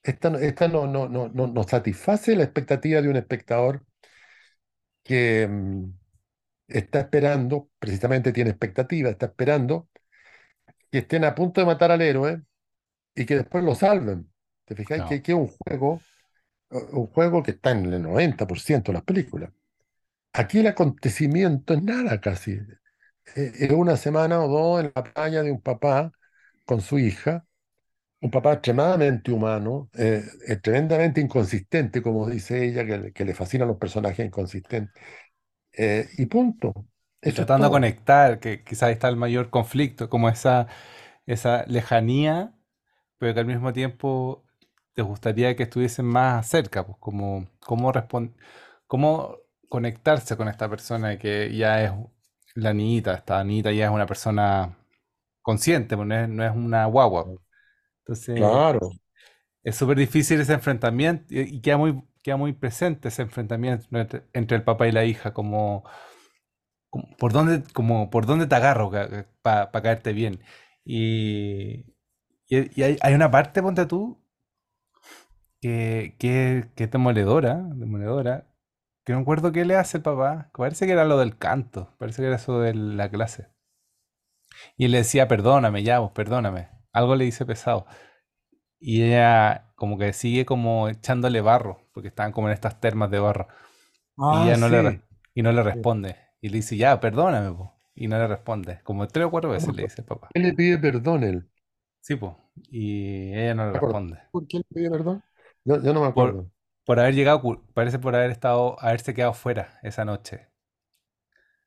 [0.02, 3.84] esta, no, esta no, no, no, no, no satisface la expectativa de un espectador
[5.02, 5.84] que mm,
[6.68, 9.88] está esperando, precisamente tiene expectativa, está esperando
[10.90, 12.42] que estén a punto de matar al héroe
[13.16, 14.32] y que después lo salven.
[14.66, 15.02] ¿Te fijáis?
[15.02, 16.00] No, Que, que es un juego
[16.70, 19.50] un juego que está en el 90% de las películas.
[20.34, 22.52] Aquí el acontecimiento es nada casi.
[23.36, 26.12] Eh, Es una semana o dos en la playa de un papá
[26.66, 27.46] con su hija,
[28.20, 30.24] un papá extremadamente humano, eh,
[30.62, 35.02] tremendamente inconsistente, como dice ella, que, le que le fascinan los personajes inconsistentes.
[35.72, 36.72] Eh, y punto.
[37.20, 40.66] Eso es tratando de conectar, que quizás está el mayor conflicto, como esa,
[41.26, 42.54] esa lejanía,
[43.18, 44.44] pero que al mismo tiempo
[44.94, 48.34] te gustaría que estuviesen más cerca, pues como cómo respon-
[48.86, 49.38] cómo
[49.74, 51.92] conectarse con esta persona que ya es
[52.54, 54.78] la niñita, esta niñita ya es una persona
[55.42, 57.34] consciente, pues no es, no es una guagua.
[58.00, 58.96] Entonces, Claro.
[59.62, 64.56] es súper difícil ese enfrentamiento y, queda muy, queda muy presente ese enfrentamiento entre, entre
[64.56, 65.84] el papá y la hija, como
[66.90, 68.90] como, ¿por dónde, como, por dónde te agarro
[69.42, 70.40] para caerte bien?
[70.84, 71.84] Y,
[72.48, 74.20] y- y hay, hay una parte, ponte tú,
[75.60, 78.46] que, que, que es demoledora, demoledora,
[79.04, 82.22] que no acuerdo qué le hace el papá, parece que era lo del canto, parece
[82.22, 83.48] que era eso de la clase.
[84.76, 86.68] Y él le decía, perdóname, ya, vos, perdóname.
[86.92, 87.86] Algo le dice pesado.
[88.80, 93.18] Y ella como que sigue como echándole barro, porque estaban como en estas termas de
[93.20, 93.48] barro.
[94.28, 94.82] Y Ah, ella no le, sí.
[94.82, 95.02] re-
[95.34, 96.16] y no le responde.
[96.40, 97.74] Y le dice, ya, perdóname, po.
[97.94, 98.80] Y no le responde.
[98.84, 100.34] Como tres o cuatro veces le dice el papá.
[100.34, 101.48] Él le pide perdón, él.
[102.00, 102.34] Sí, pues.
[102.70, 104.18] Y ella no le ¿Te acuerdas responde.
[104.30, 105.22] por qué le pide perdón?
[105.64, 106.38] Yo, yo no me acuerdo.
[106.38, 106.53] por
[107.00, 107.42] haber llegado,
[107.74, 110.48] parece por haber estado, haberse quedado fuera esa noche.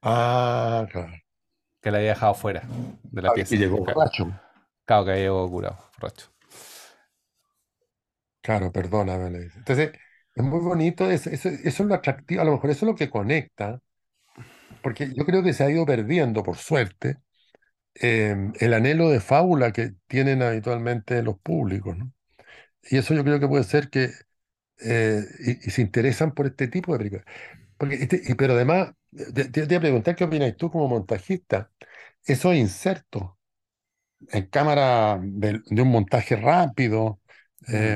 [0.01, 1.13] Ah, claro.
[1.81, 2.63] Que la había dejado fuera
[3.11, 3.57] de la Ah, Y pieza.
[3.57, 4.25] llegó Ca- borracho.
[4.85, 6.31] Claro, que llegado curado, borracho.
[8.41, 9.57] Claro, perdóname, le dice.
[9.59, 9.91] Entonces,
[10.35, 12.95] es muy bonito, eso, eso, eso es lo atractivo, a lo mejor eso es lo
[12.95, 13.81] que conecta,
[14.81, 17.17] porque yo creo que se ha ido perdiendo, por suerte,
[17.95, 22.13] eh, el anhelo de fábula que tienen habitualmente los públicos, ¿no?
[22.83, 24.11] Y eso yo creo que puede ser que,
[24.81, 27.25] eh, y, y se interesan por este tipo de películas.
[27.77, 28.93] Porque este- y- pero además,
[29.35, 31.71] te, te- voy a preguntar qué opinas tú como montajista,
[32.25, 33.31] esos insertos
[34.31, 37.21] en cámara de, de un montaje rápido,
[37.69, 37.93] eh,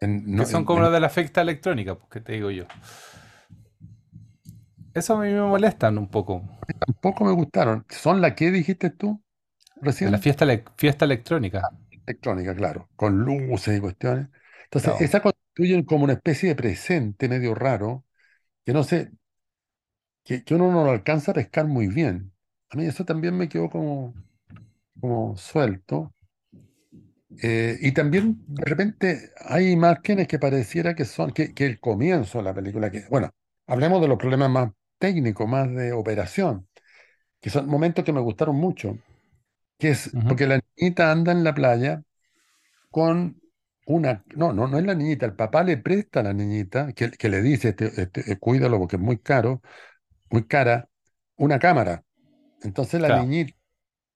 [0.00, 2.32] en, Que no- son en- como en los de la fiesta electrónica, pues, que te
[2.32, 2.64] digo yo.
[4.92, 6.42] Eso a mí me molestan un poco.
[6.78, 7.84] Tampoco me gustaron.
[7.88, 9.22] ¿Son la que dijiste tú
[10.02, 10.18] De la recién?
[10.18, 10.44] fiesta,
[10.76, 11.70] fiesta electrónica.
[12.06, 14.28] Electrónica, claro, con luces y cuestiones.
[14.70, 15.00] Entonces, Claro.
[15.00, 18.04] esa constituyen como una especie de presente medio raro,
[18.64, 19.12] que no sé,
[20.24, 22.32] que, que uno no lo alcanza a pescar muy bien.
[22.70, 24.16] A mí eso también me quedó como,
[25.00, 26.14] como suelto.
[27.40, 32.38] Eh, y también de repente hay imágenes que pareciera que son, que, que el comienzo
[32.38, 33.30] de la película, que, bueno,
[33.66, 36.68] hablemos de los problemas más técnicos, más de operación,
[37.40, 38.98] que son momentos que me gustaron mucho,
[39.78, 42.02] que es porque la niñita anda en la playa
[42.90, 43.40] con
[43.88, 47.10] una, no, no, no es la niñita, el papá le presta a la niñita, que,
[47.12, 49.62] que le dice, este, este, eh, cuídalo porque es muy caro,
[50.30, 50.88] muy cara,
[51.36, 52.04] una cámara.
[52.62, 53.12] Entonces la Claro.
[53.12, 53.54] niñita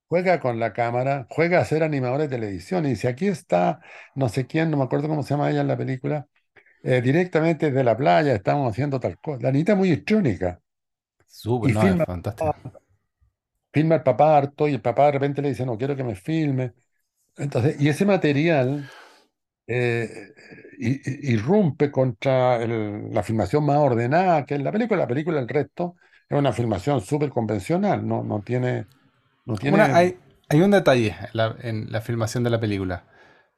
[0.09, 3.81] juega con la cámara, juega a ser animadora de televisión y dice, aquí está
[4.17, 6.29] no sé quién, no me acuerdo cómo se llama ella en la película,
[6.85, 9.41] eh, directamente desde la playa, estamos haciendo tal cosa.
[9.43, 10.61] La niñita es muy electrónica
[11.27, 12.55] Súper, es fantástico.
[13.73, 16.15] filma al papá harto y el papá de repente le dice, no quiero que me
[16.15, 16.75] filme.
[17.37, 18.91] Entonces, y ese material
[19.73, 20.35] eh,
[20.79, 21.01] i-
[21.33, 25.01] irrumpe contra el- la filmación más ordenada que es la película.
[25.03, 25.97] La película, el resto,
[26.29, 28.87] es una filmación súper convencional, no, no tiene,
[29.47, 33.05] no Una, tiene, hay, hay un detalle en la, en la filmación de la película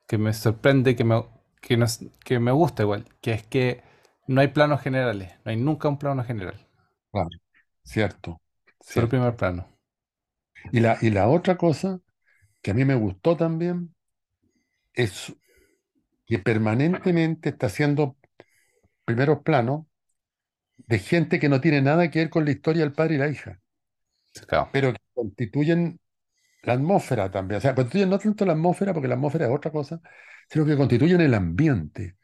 [0.09, 1.25] que me sorprende, que me,
[1.61, 3.83] que, nos- que me gusta igual, que es que
[4.27, 6.57] no hay planos generales, no hay nunca un plano general,
[7.11, 7.31] claro,
[7.83, 8.41] cierto,
[8.81, 9.69] solo primer plano.
[10.73, 12.01] Y la, y la otra cosa
[12.63, 13.95] que a mí me gustó también
[14.95, 15.33] es
[16.27, 18.17] que permanentemente está haciendo
[19.07, 19.87] primeros planos
[20.87, 23.29] de gente que no tiene nada que ver con la historia del padre y la
[23.29, 23.61] hija,
[24.47, 24.71] Claro.
[24.71, 26.01] pero que constituyen
[26.63, 27.59] la atmósfera también.
[27.59, 30.01] O sea, constituyen no tanto la atmósfera, porque la atmósfera es otra cosa,
[30.51, 32.17] sino que constituyen el ambiente.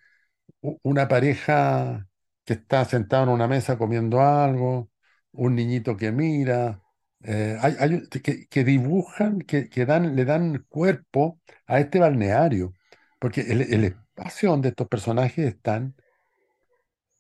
[0.63, 2.09] Una pareja
[2.45, 4.91] que está sentada en una mesa comiendo algo,
[5.33, 6.83] un niñito que mira,
[7.23, 11.99] eh, hay, hay un- que, que dibujan, que, que dan, le dan cuerpo a este
[12.01, 12.75] balneario,
[13.21, 15.97] porque el, el espacio donde estos personajes están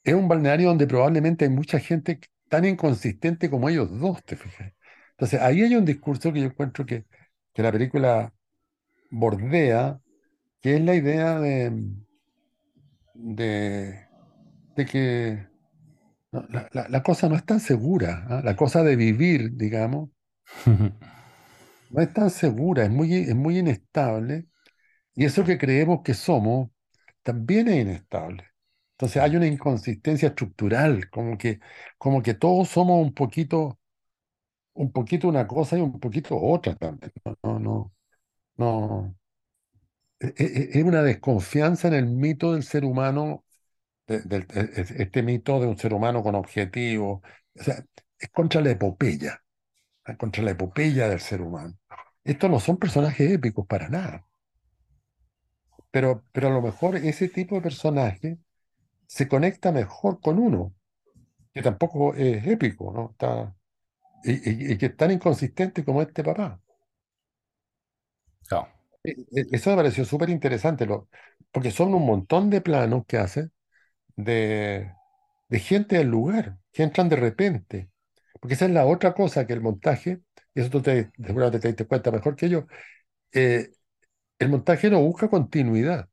[0.04, 4.72] es un balneario donde probablemente hay mucha gente tan inconsistente como ellos dos, ¿te fijas?
[5.12, 7.06] Entonces, ahí hay un discurso que yo encuentro que,
[7.52, 8.34] que la película
[9.10, 10.00] bordea,
[10.60, 11.72] que es la idea de,
[13.14, 14.08] de,
[14.76, 15.48] de que
[16.32, 18.42] no, la, la- la cosa no es tan segura, ¿ah?
[18.44, 20.10] La cosa de vivir, digamos,
[21.88, 24.46] no es tan segura, es muy, es muy inestable,
[25.14, 26.70] y eso que creemos que somos
[27.23, 28.44] también es inestable.
[28.94, 31.61] Entonces hay una inconsistencia estructural, como que,
[31.99, 33.79] como que todos somos un poquito
[34.75, 37.12] un poquito una cosa y un poquito otra también.
[37.42, 37.92] No, no, no.
[38.59, 39.16] no.
[40.20, 43.44] E- e- Es una desconfianza en el mito del ser humano,
[44.09, 47.23] e- e- este mito de un ser humano con objetivos.
[47.61, 47.85] O sea,
[48.18, 49.42] es contra la epopeya,
[50.18, 51.79] contra la epopeya del ser humano.
[52.25, 54.27] Estos no son personajes épicos para nada,
[55.90, 58.38] pero, pero a lo mejor ese tipo de personaje
[59.07, 60.74] se conecta mejor con uno,
[61.55, 63.11] que tampoco es épico, ¿no?
[63.12, 63.55] Está,
[64.24, 64.33] y,
[64.70, 66.61] y- y que es tan inconsistente como este papá.
[69.05, 70.87] E- e- Eso me pareció súper interesante,
[71.53, 73.50] porque son un montón de planos que hace
[74.16, 74.92] de,
[75.48, 77.90] de gente del lugar, que entran de repente.
[78.40, 80.22] Porque esa es la otra cosa que el montaje,
[80.55, 82.66] y eso tú te, seguramente te diste cuenta mejor que yo,
[83.33, 83.70] eh,
[84.40, 86.09] el montaje no busca continuidad.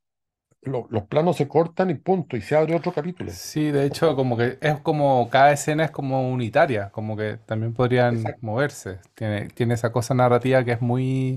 [0.64, 3.42] Lo- los planos se cortan y punto, y se abre otro capítulo.
[3.50, 7.74] Sí, de hecho, como que es como cada escena es como unitaria, como que también
[7.74, 8.42] podrían Exacto.
[8.42, 9.00] moverse.
[9.16, 11.36] Tiene, tiene esa cosa narrativa que es muy,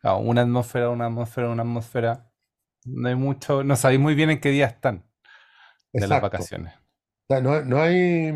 [0.00, 2.30] claro, una atmósfera, una atmósfera, una atmósfera.
[2.84, 5.04] No hay mucho, no sabéis muy bien en qué día están
[5.96, 6.74] de las vacaciones.
[7.28, 8.28] O sea, no, no hay...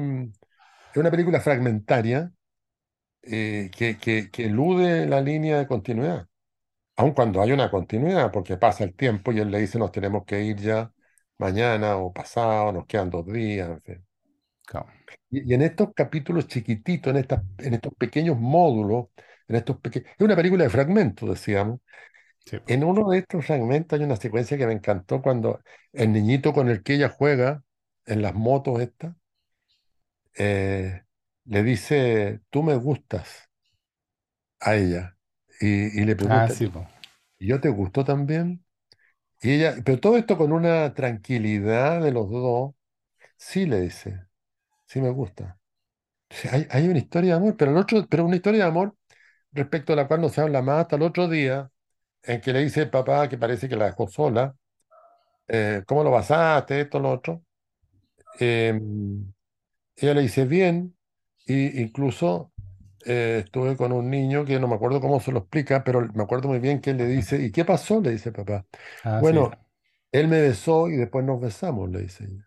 [0.92, 2.32] Es una película fragmentaria
[3.22, 6.28] eh, que, que, que elude la línea de continuidad.
[7.00, 10.24] Aun cuando hay una continuidad, porque pasa el tiempo y él le dice nos tenemos
[10.26, 10.92] que ir ya
[11.38, 14.06] mañana o pasado, nos quedan dos días, en fin.
[14.66, 14.88] Claro.
[15.30, 19.06] Y, y en estos capítulos chiquititos, en, estas, en estos pequeños módulos,
[19.48, 20.10] en estos pequeños...
[20.10, 21.80] Es una película de fragmentos, decíamos.
[22.44, 22.58] Sí.
[22.66, 25.60] En uno de estos fragmentos hay una secuencia que me encantó cuando
[25.92, 27.62] el niñito con el que ella juega
[28.06, 29.14] en las motos estas,
[30.38, 31.02] eh,
[31.44, 33.48] le dice, tú me gustas
[34.60, 35.16] a ella.
[35.60, 36.86] Y, y le Ah, pregunta, sí, po.
[37.38, 38.64] ¿y yo te gustó también?
[39.42, 42.74] Y ella, pero todo esto con una tranquilidad de los dos,
[43.38, 44.26] sí le dice,
[44.86, 45.58] sí me gusta.
[46.30, 48.96] Sí, hay, hay una historia de amor, pero, el otro, pero una historia de amor
[49.52, 51.70] respecto a la cual no se habla más hasta el otro día,
[52.24, 54.56] en que le dice el papá que parece que la dejó sola,
[55.48, 56.82] eh, ¿cómo lo pasaste?
[56.82, 57.44] Esto, lo otro.
[58.40, 58.78] Eh,
[59.96, 60.96] ella le dice bien,
[61.46, 62.49] y incluso
[63.06, 66.22] eh, estuve con un niño que no me acuerdo cómo se lo explica, pero me
[66.22, 68.00] acuerdo muy bien que él le dice, ¿y qué pasó?
[68.00, 68.66] Le dice papá.
[69.02, 69.36] Ah, sí.
[69.36, 69.50] Bueno,
[70.12, 72.46] él me besó y después nos besamos, le dice ella.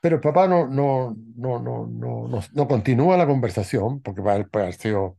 [0.00, 4.36] Pero el papá no, no, no, no, no, no, no continúa la conversación, porque para
[4.36, 5.18] él puede haber sido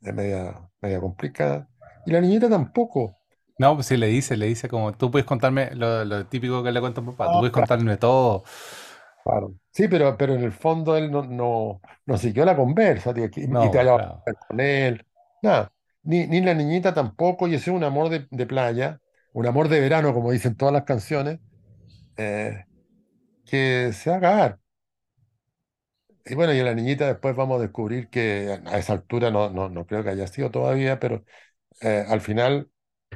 [0.00, 1.68] de media, media complicada.
[2.06, 3.18] Y la niñita tampoco.
[3.58, 6.72] No, pues sí le dice, le dice como, tú puedes contarme lo, lo típico que
[6.72, 8.44] le cuenta a papá, tú puedes contarme todo.
[9.24, 9.54] Claro.
[9.72, 13.30] Sí, pero, pero en el fondo él no, no, no siguió la conversa, tío, y,
[13.30, 14.22] te pues vaya a claro.
[14.48, 15.04] con él.
[15.42, 15.72] Nada.
[16.02, 19.00] Ni, ni la niñita tampoco, y ese es un amor de, de playa,
[19.32, 21.40] un amor de verano, como dicen todas las canciones,
[22.16, 22.64] eh,
[23.46, 24.60] que se va a acabar.
[26.26, 29.68] Y bueno, y la niñita después vamos a descubrir que a esa altura no, no,
[29.68, 31.24] no creo que haya sido todavía, pero
[31.82, 32.70] eh, al final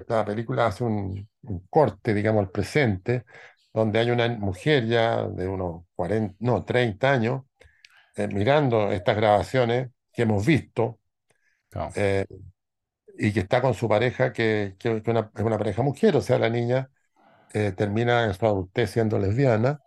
[0.08, 3.24] la película hace un, un corte, digamos, al presente,
[3.72, 7.44] donde hay una mujer ya de unos 40, no, 30 años,
[8.16, 11.00] eh, mirando estas grabaciones que hemos visto
[11.70, 11.94] Claro.
[11.94, 12.26] eh,
[13.18, 16.20] y que está con su pareja, que, que- que una- es una pareja mujer, o
[16.22, 16.90] sea, la niña
[17.54, 19.82] eh, termina en su adultez siendo lesbiana,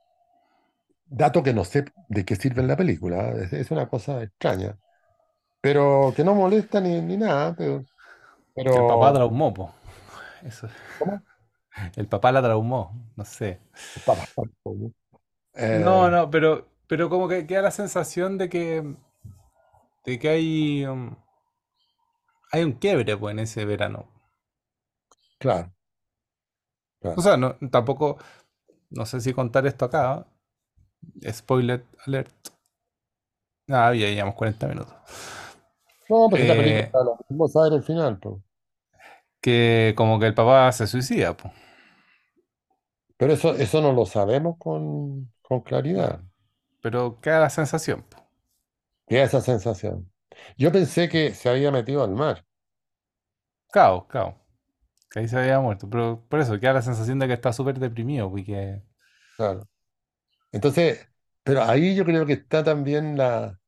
[1.05, 4.77] dato que no sé de qué sirve en la película, es, es una cosa extraña,
[5.61, 7.85] pero que no molesta ni, ni nada, pero,
[8.71, 9.71] Que el papá pero traumó, po.
[10.43, 10.67] Eso.
[10.97, 11.21] ¿cómo?
[11.95, 13.59] El papá la traumó, no sé.
[15.71, 18.95] No, Eh, no, pero, pero como que queda la sensación de que,
[20.05, 21.15] de que hay, um,
[22.51, 24.07] hay un quiebre, pues, en ese verano.
[25.37, 25.73] claro,
[27.15, 28.17] O sea, no, tampoco,
[28.91, 30.27] no sé si contar esto acá.
[31.21, 31.33] ¿eh?
[31.33, 32.33] Spoiler alert.
[33.69, 34.93] Ah, ya llevamos 40 minutos.
[36.09, 38.35] No, pues si la película Eh, lo mismo saber el final, pues.
[39.41, 41.53] Que como que el papá se suicida, pues.
[43.17, 46.21] Pero eso, eso no lo sabemos con, con claridad.
[46.81, 48.29] pero queda la sensación, po.
[49.07, 50.11] Queda esa sensación.
[50.57, 52.45] Yo pensé que se había metido al mar.
[53.73, 54.35] Cao, cao.
[55.11, 55.89] Que ahí se había muerto.
[55.89, 58.83] Pero por eso queda la sensación de que está súper deprimido, porque.
[59.37, 59.69] Claro.
[60.53, 61.09] Entonces,
[61.43, 63.60] pero ahí yo creo que está también la,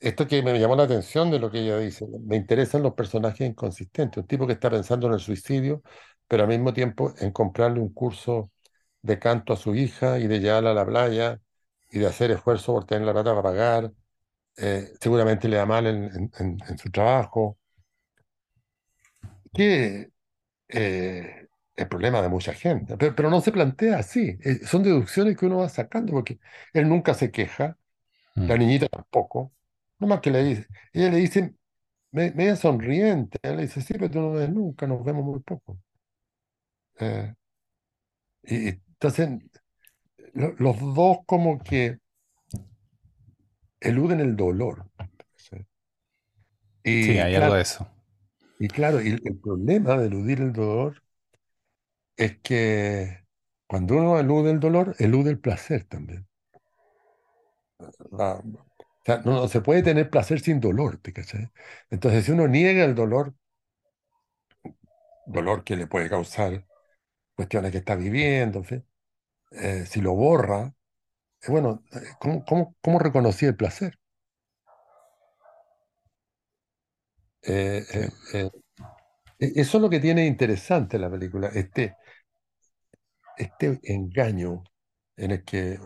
[0.00, 2.06] esto que me llamó la atención de lo que ella dice.
[2.20, 4.18] Me interesan los personajes inconsistentes.
[4.22, 5.82] Un tipo que está pensando en el suicidio,
[6.28, 8.50] pero al mismo tiempo en comprarle un curso
[9.02, 11.40] de canto a su hija y de llevarla a la playa
[11.90, 13.92] y de hacer esfuerzo por tener la plata para pagar.
[14.56, 17.58] Eh, seguramente le da mal en, en- en- en su trabajo.
[19.54, 20.10] Que
[20.68, 22.96] eh, el problema de mucha gente.
[22.98, 24.38] Pero, pero no se plantea así.
[24.44, 26.40] Eh, son deducciones que uno va sacando porque
[26.74, 27.78] él nunca se queja
[28.36, 28.48] Mm.
[28.48, 29.52] La niñita tampoco.
[29.98, 30.66] No más que le dice.
[30.92, 31.54] Ella le dice,
[32.12, 33.38] me- media sonriente.
[33.42, 35.78] Él le dice, sí, pero tú no me ves nunca, nos vemos muy poco.
[37.00, 37.34] Eh,
[38.44, 39.28] y, entonces,
[40.34, 41.98] lo- los dos como que
[43.80, 44.86] eluden el dolor.
[45.36, 45.56] ¿sí?
[46.84, 47.88] Hay algo de eso.
[48.58, 51.02] y claro, y el, problema de eludir el dolor
[52.16, 53.24] es que
[53.66, 56.26] cuando uno elude el dolor, elude el placer también.
[58.10, 58.67] La- o
[59.12, 61.50] sea, no, no se puede tener placer sin dolor, ¿te?
[61.90, 63.34] Entonces, si uno niega el dolor,
[65.26, 66.64] dolor que le puede causar
[67.36, 68.64] cuestiones que está viviendo.
[69.52, 70.74] Eh, si lo borra,
[71.42, 72.44] eh, bueno, eh, ¿cómo,
[72.82, 73.98] cómo, reconocí el placer?
[79.40, 81.96] E- eso es lo que tiene interesante la película, este,
[83.38, 84.64] este engaño
[85.16, 85.78] en el que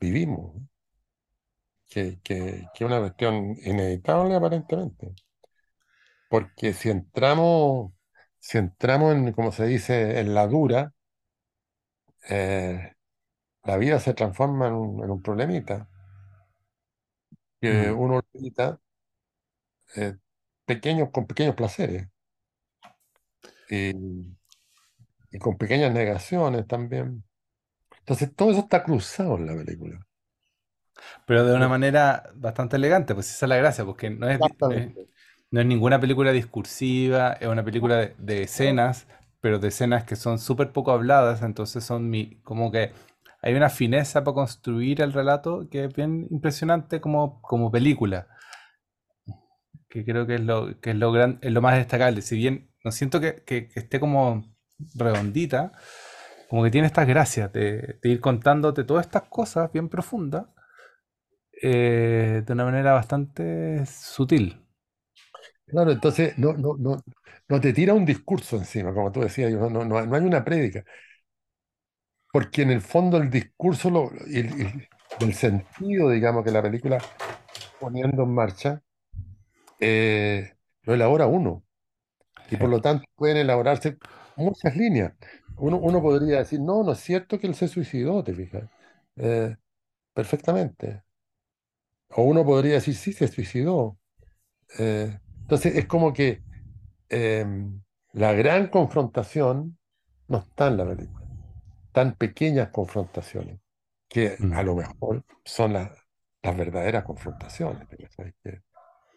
[0.00, 0.56] vivimos.
[1.88, 5.14] Que, que, que es una cuestión inevitable aparentemente,
[6.28, 7.92] porque si entramos,
[8.38, 10.92] si entramos en, como se dice, en la dura,
[12.28, 12.92] eh,
[13.64, 15.88] la vida se transforma en un, en un problemita,
[17.60, 17.92] que Mm.
[17.92, 18.80] uno evita
[19.96, 20.16] eh,
[20.64, 22.08] pequeños, con pequeños placeres.
[23.70, 24.36] y,
[25.30, 27.24] y con pequeñas negaciones también.
[28.00, 30.05] Entonces, todo eso está cruzado en la película.
[31.26, 34.42] Pero de una Eh, manera bastante elegante, pues esa es la gracia, porque no es,
[34.68, 35.08] es, Exactamente.
[35.50, 39.06] no es ninguna película discursiva, es una película de, de escenas,
[39.40, 42.92] pero de escenas que son súper poco habladas, entonces son mi, como que
[43.42, 48.28] hay una fineza para construir el relato que es bien impresionante como, como película,
[49.88, 52.22] que creo que es lo, que es lo gran, es lo más destacable.
[52.22, 54.44] Si bien no siento que, que- que esté como
[54.94, 55.72] redondita,
[56.48, 60.46] como que tiene estas gracias de, de ir contándote todas estas cosas bien profundas
[61.62, 64.60] eh, de una manera bastante sutil.
[65.66, 66.96] Claro, entonces no, no, no,
[67.48, 70.84] no te tira un discurso encima, como tú decías, no, no, no, hay una prédica,
[72.32, 74.10] porque en el fondo el discurso lo,
[75.20, 76.98] el sentido, digamos, que la película
[77.80, 78.82] poniendo en marcha,
[79.80, 80.54] eh,
[80.84, 81.64] lo elabora uno,
[82.50, 83.98] y por lo tanto pueden elaborarse
[84.36, 85.14] muchas líneas.
[85.58, 88.64] Uno, uno podría decir, no, no es cierto que él se suicidó, te fijas,
[89.16, 89.56] Eh,
[90.14, 91.04] perfectamente.
[92.16, 93.98] O uno podría decir, sí, se suicidó.
[94.78, 96.44] Eh, entonces es como que
[97.10, 99.78] em, la gran confrontación
[100.28, 101.26] no está en la película.
[101.92, 103.60] Tan pequeñas confrontaciones,
[104.08, 104.64] que a Mm.
[104.64, 105.92] lo mejor son las
[106.42, 107.88] las verdaderas confrontaciones.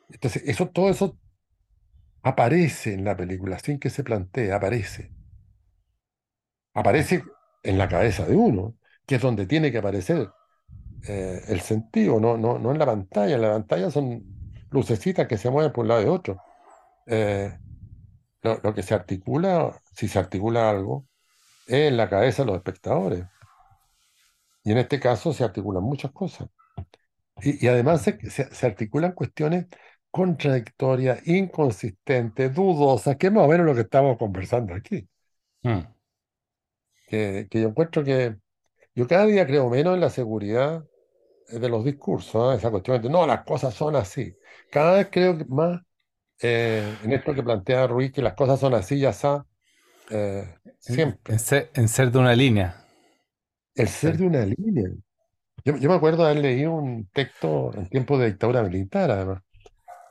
[0.10, 1.18] Entonces, eso, todo eso
[2.24, 5.12] aparece en la película, sin que se plantee, aparece.
[6.74, 7.24] Aparece
[7.64, 8.76] en la cabeza de uno,
[9.06, 10.30] que es donde tiene que aparecer
[11.08, 13.36] eh, el sentido, no, no, no en la pantalla.
[13.36, 14.24] En la pantalla son
[14.72, 16.38] lucecitas que se mueven por un lado y otro.
[17.08, 17.58] Eh,
[18.44, 21.08] lo, lo que se articula, si se articula algo,
[21.68, 23.26] es en la cabeza de los espectadores.
[24.64, 26.48] Y en este caso se articulan muchas cosas.
[27.42, 29.68] Y, y además se, se- se articulan cuestiones
[30.12, 35.08] contradictorias, inconsistentes, dudosas, que es más o menos lo que estamos conversando aquí.
[35.64, 35.82] Mm,
[37.08, 38.38] Que, que yo encuentro que
[38.96, 40.86] yo cada día creo menos en la seguridad
[41.52, 42.56] de los discursos, ¿ah?
[42.56, 44.36] Esa cuestión de no, las cosas son así.
[44.72, 45.82] Cada vez creo que más
[46.42, 49.46] eh, en esto que plantea Ruiz, que las cosas son así, ya está,
[50.10, 51.38] eh, en siempre.
[51.40, 52.76] ser, en ser de una línea.
[53.76, 54.90] El ser de una línea.
[55.66, 59.44] Yo, yo me acuerdo de haber leído un texto en tiempos de dictadura militar, además,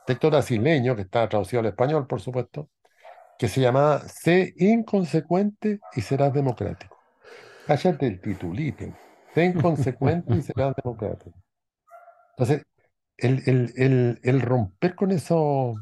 [0.05, 2.69] texto brasileño, que está traducido al español, por supuesto,
[3.37, 6.97] que se llamaba Sé inconsecuente y serás democrático.
[7.65, 8.85] Cállate el titulito.
[9.39, 11.37] Sé inconsecuente y serás democrático.
[12.31, 12.65] Entonces,
[13.17, 15.75] el, el, el, el romper con eso,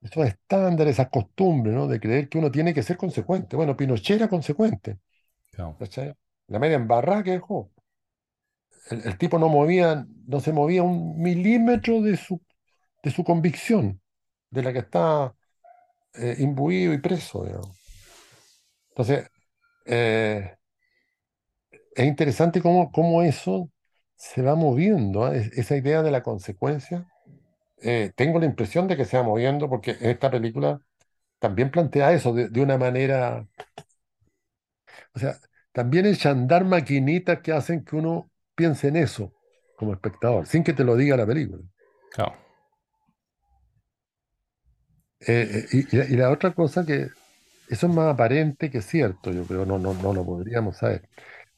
[0.00, 1.86] esos estándares, esas costumbres, ¿no?
[1.86, 3.56] De creer que uno tiene que ser consecuente.
[3.56, 4.98] Bueno, Pinochet era consecuente.
[6.48, 7.70] La media embarrada que dejó.
[8.90, 12.40] El, el tipo no movía, no se movía un milímetro de su,
[13.02, 14.00] de su convicción,
[14.50, 15.34] de la que está
[16.14, 17.78] eh, imbuido y preso, digamos.
[18.88, 19.30] Entonces,
[19.86, 20.56] eh,
[21.94, 23.70] es interesante cómo, cómo eso
[24.16, 25.36] se va moviendo, ¿ah?
[25.36, 27.06] Es- Esa idea de la consecuencia.
[27.82, 30.80] eh, tengo la impresión de que se va moviendo porque esta película
[31.40, 33.46] también plantea eso de, de una manera,
[35.14, 35.38] o sea,
[35.72, 39.32] también echan andar maquinitas que hacen que uno piense en eso
[39.76, 41.62] como espectador, sin que te lo diga la película.
[42.10, 42.36] Claro.
[45.20, 47.08] Eh, eh, y, y la otra cosa que
[47.68, 51.08] eso es más aparente que cierto, yo creo, no, no, no lo podríamos saber.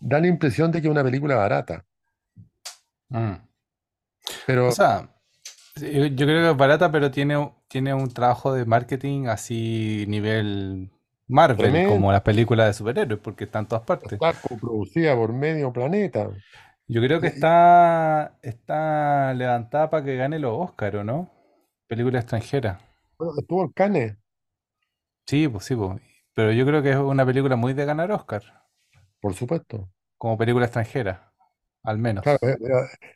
[0.03, 1.87] Da la impresión de que es una película barata,
[3.13, 3.37] Mm.
[3.37, 3.43] O
[4.45, 5.09] pero sea,
[5.77, 10.05] sí, yo, creo que es barata, pero tiene, un- tiene un trabajo de marketing así
[10.09, 10.91] nivel
[11.29, 14.21] Marvel, como las películas de superhéroes, porque está en todas partes.
[14.21, 16.31] está coproducida por medio planeta.
[16.89, 21.31] Yo creo que Eh, está, está levantada para que gane los Oscar, ¿o no?
[21.89, 22.81] Película extranjera.
[23.19, 24.17] Bueno, estuvo en Cannes,
[25.27, 26.01] Sí, pues sí, pues.
[26.35, 28.62] Pero yo creo que es una película muy de ganar Oscar,
[29.23, 29.91] por supuesto.
[30.19, 31.35] como película extranjera,
[31.85, 32.43] al menos.
[32.43, 32.57] eh,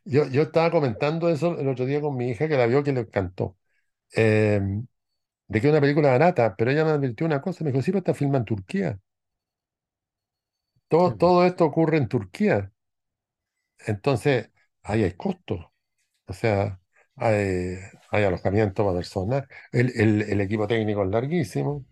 [0.04, 2.92] yo, yo estaba comentando eso el otro día con mi hija que la vio que
[2.92, 3.57] le encantó.
[4.16, 4.61] Eh,
[5.48, 7.90] de que es una película barata, pero ella me advirtió una cosa, me dijo, sí,
[7.92, 9.00] pero está filmada en Turquía.
[10.88, 12.72] Todo, todo esto ocurre en Turquía.
[13.86, 14.50] Entonces,
[14.82, 15.66] ahí hay costos.
[16.26, 16.80] O sea,
[17.16, 17.76] hay,
[18.11, 19.46] hay alojamiento para personas.
[19.72, 21.86] El, el, el equipo técnico es larguísimo.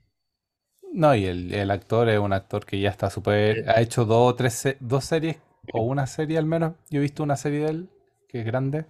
[0.95, 3.69] No, y el, el actor es un actor que ya está súper...
[3.69, 5.39] Ha hecho dos o tres se- dos series,
[5.73, 6.75] o una serie al menos.
[6.91, 7.89] Yo he visto una serie de él,
[8.29, 8.87] que es grande.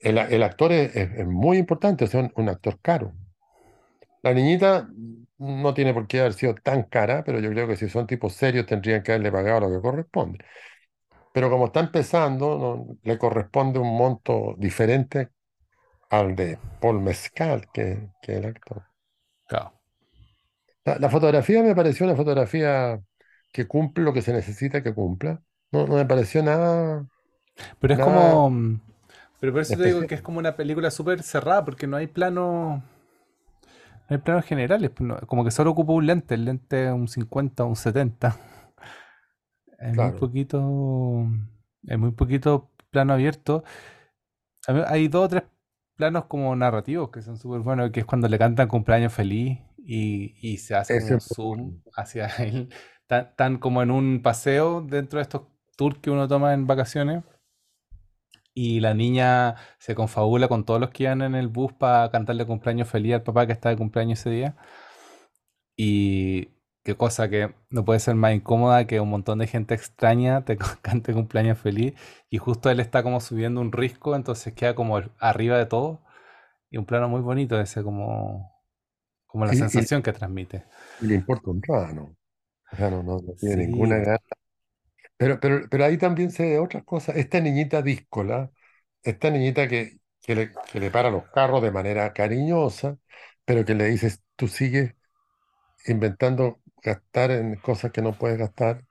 [0.00, 3.12] El, el actor es, es- es muy importante, sea, un, un actor caro.
[4.22, 4.88] La niñita
[5.38, 8.32] no tiene por qué haber sido tan cara, pero yo creo que si son tipos
[8.34, 10.44] serios tendrían que haberle pagado lo que corresponde.
[11.32, 15.30] Pero como está empezando, no- le corresponde un monto diferente
[16.10, 18.84] al de Paul Mescal, que, que es el actor.
[20.88, 23.00] La, la fotografía me pareció una fotografía
[23.52, 25.42] que cumple lo que se necesita que cumpla.
[25.72, 27.06] No, no me pareció nada,
[27.80, 28.80] Pero es nada como...
[29.40, 32.06] Pero por eso te digo que es como una película súper cerrada, porque no hay
[32.08, 32.82] plano...
[34.08, 37.08] No hay planos generales, pues como que solo ocupa un lente, el lente es un
[37.08, 38.38] 50 o un 70.
[39.78, 41.26] Es muy poquito,
[41.86, 43.64] es muy poquito plano abierto.
[44.86, 45.42] Hay dos o tres
[45.96, 49.58] planos como narrativos que son súper buenos, que es cuando le cantan cumpleaños feliz
[49.88, 52.68] y, y se hace un zoom hacia él,
[53.06, 55.42] tan, tan como en un paseo dentro de estos
[55.76, 57.24] tours que uno toma en vacaciones.
[58.54, 62.44] Y la niña se confabula con todos los que iban en el bus para cantarle
[62.44, 64.56] cumpleaños feliz al papá que está de cumpleaños ese día.
[65.76, 66.48] Y
[66.84, 70.58] qué cosa que no puede ser más incómoda que un montón de gente extraña te
[70.82, 71.94] cante cumpleaños feliz
[72.30, 76.02] y justo él está como subiendo un risco, entonces queda como arriba de todo
[76.70, 78.57] y un plano muy bonito ese como,
[79.28, 80.66] como la Y, y- sensación que transmite.
[80.98, 82.16] y le importa un rábano.
[82.70, 84.20] O sea, no, no, no tiene Sí, ninguna gana.
[85.16, 87.16] Pero, pero, pero ahí también se ve otras cosas.
[87.16, 88.52] Esta niñita díscola,
[89.02, 92.98] esta niñita que, que le, que le para los carros de manera cariñosa,
[93.44, 94.94] pero que le dices, tú sigues
[95.86, 98.86] inventando gastar en cosas que no puedes gastar,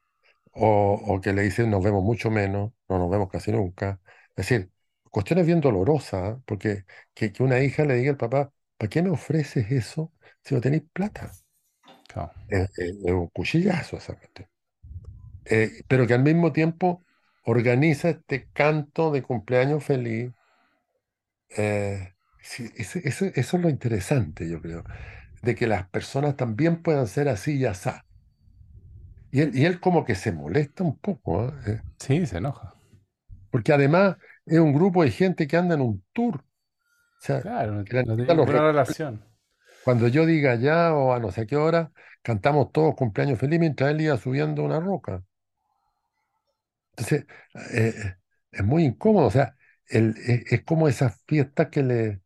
[0.54, 4.02] o, o que le dices, nos vemos mucho menos, no nos vemos casi nunca.
[4.32, 4.72] Es decir,
[5.12, 6.42] cuestiones bien dolorosas, ¿ah?
[6.46, 10.14] Porque que, que una hija le diga al papá, ¿para qué me ofreces eso
[10.48, 11.32] si no tenéis plata?
[12.08, 12.34] claro.
[12.48, 14.50] Es, es- es un cuchillazo esa cuestión.
[15.46, 17.06] eh, pero que al mismo tiempo
[17.44, 20.34] organiza este canto de cumpleaños feliz.
[21.58, 24.84] eh, sí, ese- ese- eso es lo interesante, yo creo,
[25.42, 28.06] de que las personas también puedan ser así y asá.
[29.32, 31.62] Y él, y él como que se molesta un poco, ¿ah?
[31.66, 32.74] Eh, Sí, se enoja.
[33.50, 36.38] porque además es un grupo de gente que anda en un tour.
[36.42, 36.44] O
[37.20, 39.26] sea, Claro, no, tiene ninguna relación.
[39.88, 43.92] Cuando yo diga ya o a no sé qué hora, cantamos todos cumpleaños feliz mientras
[43.92, 45.24] él iba subiendo una roca.
[46.96, 47.26] Entonces,
[47.74, 48.16] eh,
[48.52, 49.28] es muy incómodo.
[49.28, 49.56] O sea,
[49.88, 52.22] el- es, es como esas fiestas que, le,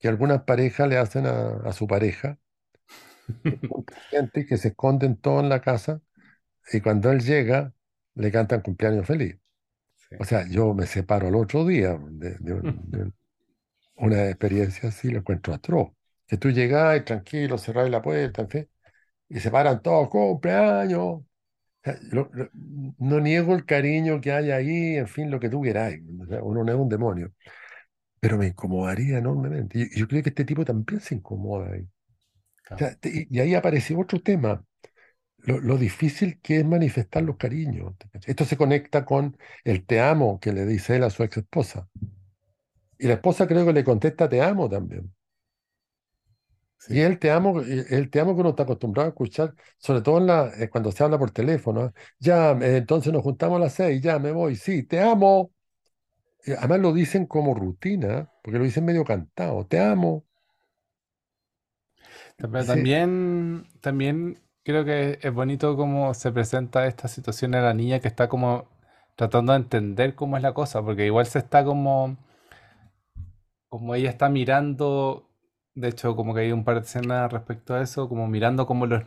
[0.00, 2.38] que algunas parejas le hacen a, a su pareja,
[4.10, 6.00] gente que se esconden todos en la casa
[6.72, 7.74] y cuando él llega,
[8.16, 9.38] le cantan cumpleaños feliz.
[10.10, 10.16] Sí.
[10.18, 13.12] O sea, yo me separo el otro día de, de un- de
[13.96, 15.90] una experiencia así, lo encuentro atroz.
[16.26, 18.68] Que tú llegás tranquilo, cerrás la puerta, en fin,
[19.28, 21.00] y se paran todos, cumpleaños.
[21.02, 21.26] O
[21.84, 22.50] sea, lo- lo-
[22.98, 26.02] no niego el cariño que hay ahí, en fin, lo que tú queráis.
[26.22, 27.32] O sea, uno no es un demonio,
[28.20, 29.80] pero me incomodaría enormemente.
[29.92, 31.82] Y yo creo que este tipo también se incomoda ahí.
[31.82, 31.88] O
[32.64, 32.78] Claro.
[32.78, 34.64] sea, te- y ahí aparece otro tema,
[35.38, 37.94] lo, lo difícil que es manifestar los cariños.
[38.26, 41.88] Esto se conecta con el te amo que le dice él a su ex esposa.
[42.98, 45.12] Y la esposa creo que le contesta te amo también.
[46.88, 50.02] Y el te amo, eh, el te amo que uno está acostumbrado a escuchar, sobre
[50.02, 51.86] todo en la, eh, cuando se habla por teléfono.
[51.86, 51.92] ¿eh?
[52.18, 55.52] Ya, eh, entonces nos juntamos a las seis, ya me voy, sí, te amo.
[56.58, 60.24] Además lo dicen como rutina, porque lo dicen medio cantado, te amo.
[62.50, 68.00] Pero también, también creo que es bonito cómo se presenta esta situación a la niña
[68.00, 68.68] que está como
[69.16, 72.16] tratando de entender cómo es la cosa, porque igual se está como,
[73.68, 75.28] como ella está mirando,
[75.74, 78.86] de hecho como que hay un par de escenas respecto a eso, como mirando como
[78.86, 79.02] los,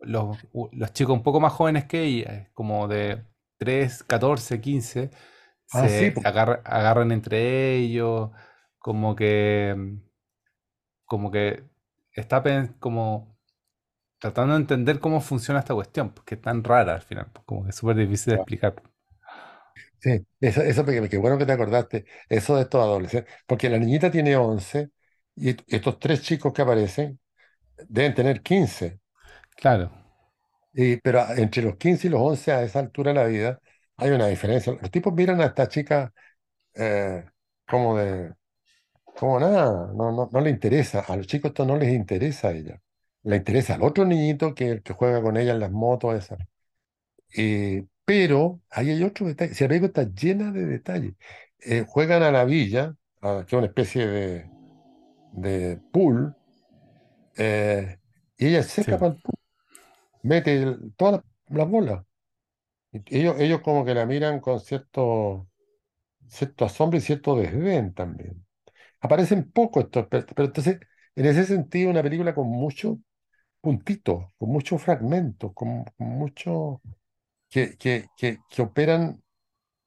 [0.00, 0.38] los,
[0.72, 3.24] los chicos un poco más jóvenes que ella, como de
[3.58, 5.10] 3 14 15
[5.72, 8.30] ah, sí, se pues, agarra- agarran entre ellos,
[8.78, 9.76] como que,
[11.04, 11.64] como que
[12.12, 12.42] está
[12.78, 13.38] como
[14.20, 17.64] tratando de entender cómo funciona esta cuestión, porque es tan rara al final, pues, como
[17.64, 18.82] que es súper difícil de explicar.
[19.98, 23.78] sí, eso, eso que, que bueno que te acordaste, eso de estos adolescentes, porque la
[23.78, 24.90] niñita tiene 11
[25.40, 27.18] y est- estos tres chicos que aparecen
[27.88, 29.00] deben tener 15.
[29.56, 29.90] Claro,
[30.72, 33.60] Y, pero entre los 15 y los 11 a esa altura de la vida
[33.96, 34.72] hay una diferencia.
[34.80, 36.12] Los tipos miran a esta chica
[36.74, 37.24] eh,
[37.68, 38.34] como de,
[39.04, 41.00] como nada, no, no, no le interesa.
[41.00, 42.80] A los chicos esto no les interesa a ella.
[43.24, 46.38] Le interesa al otro niñito que el que juega con ella en las motos esas.
[47.34, 49.54] Y, pero ahí hay otro detalle.
[49.54, 51.14] Si la película está llena de detalles.
[51.60, 54.50] Eh, juegan a la villa, a- que es una especie de,
[55.32, 56.36] de pool,
[57.36, 57.98] eh,
[58.38, 58.92] y ella se sí.
[59.00, 59.34] al pool,
[60.22, 61.24] mete el- todas las
[61.58, 62.04] las bolas.
[62.92, 65.48] Y Ellos, ellos como que la miran con cierto,
[66.28, 68.46] cierto asombro y cierto desdén también.
[69.00, 70.80] Aparecen poco estos, pero, pero entonces,
[71.16, 72.98] en ese sentido, una película con muchos
[73.60, 76.80] puntitos, con muchos fragmentos, con, con muchos
[77.50, 79.22] que, que, que, que operan,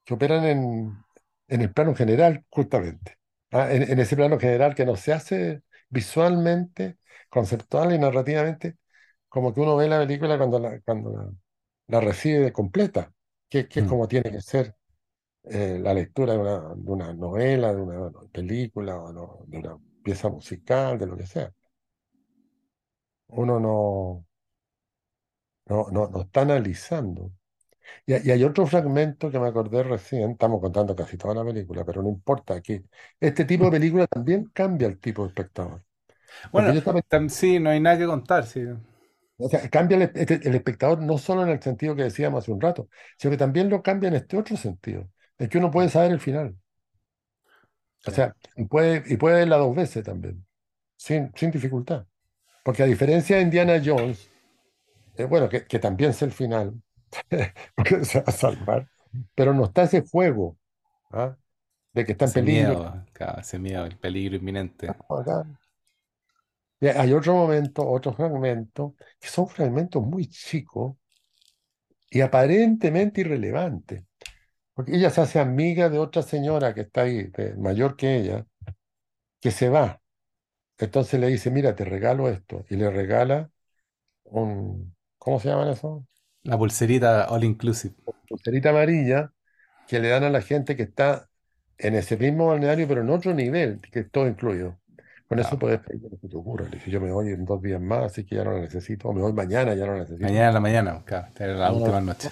[0.05, 1.05] que operan en,
[1.49, 3.17] en el plano general, justamente.
[3.53, 3.73] ¿Ah?
[3.73, 6.99] En, en ese plano general que no se hace visualmente,
[7.29, 8.77] conceptual y narrativamente,
[9.29, 11.31] como que uno ve la película cuando la, cuando la,
[11.87, 13.13] la recibe completa,
[13.49, 13.87] que, que es Mm.
[13.87, 14.75] como tiene que ser
[15.45, 19.77] eh, la lectura de una, de una novela, de una película, o no- de una
[20.03, 21.53] pieza musical, de lo que sea.
[23.43, 24.25] Uno no,
[25.65, 27.31] no, no, no está analizando.
[28.05, 31.85] Y, y hay otro fragmento que me acordé recién, estamos contando casi toda la película,
[31.85, 32.81] pero no importa, aquí
[33.19, 35.83] este tipo de película también cambia el tipo de espectador.
[36.51, 38.61] Bueno, estaba, sí, no hay nada que contar, sí.
[39.37, 42.51] o sea, cambia el, este- el espectador no solo en el sentido que decíamos hace
[42.51, 45.89] un rato, sino que también lo cambia en este otro sentido, en que uno puede
[45.89, 46.55] saber el final.
[48.05, 48.11] O Sí.
[48.11, 50.45] sea, y puede, y puede verla dos veces también,
[50.97, 52.07] sin, sin dificultad.
[52.63, 54.31] Porque a diferencia de Indiana Jones,
[55.15, 56.81] eh, bueno, que, que también sé el final,
[57.75, 58.89] porque se va a salvar,
[59.35, 60.57] pero no está ese juego,
[61.11, 61.37] ¿ah?
[61.93, 62.81] de que está en Ese peligro.
[62.81, 64.99] miedo, claro, ese miedo, el peligro inminente.
[66.79, 70.95] Y hay otro momento, otro fragmento, que son fragmentos muy chicos
[72.09, 74.03] y aparentemente irrelevantes.
[74.73, 78.47] Porque ella se hace amiga de otra señora que está ahí, de- mayor que ella,
[79.41, 80.01] que se va.
[80.79, 82.65] Entonces le dice, mira, te regalo esto.
[82.69, 83.51] Y le regala
[84.25, 86.07] un, ¿cómo se llaman eso?
[86.45, 87.95] La pulserita all inclusive.
[88.27, 89.33] Pulserita amarilla
[89.87, 91.29] que le dan a la gente que está
[91.77, 94.79] en ese mismo balneario, pero en otro nivel, que es todo incluido.
[95.27, 96.65] Con eso puedes pedir lo que te ocurra.
[96.65, 99.09] Le dije, yo me voy en dos días más, así que ya no la necesito.
[99.09, 100.23] O me voy mañana, ya no la necesito.
[100.23, 102.01] Mañana en la mañana, claro, era la No, última no.
[102.01, 102.31] noche.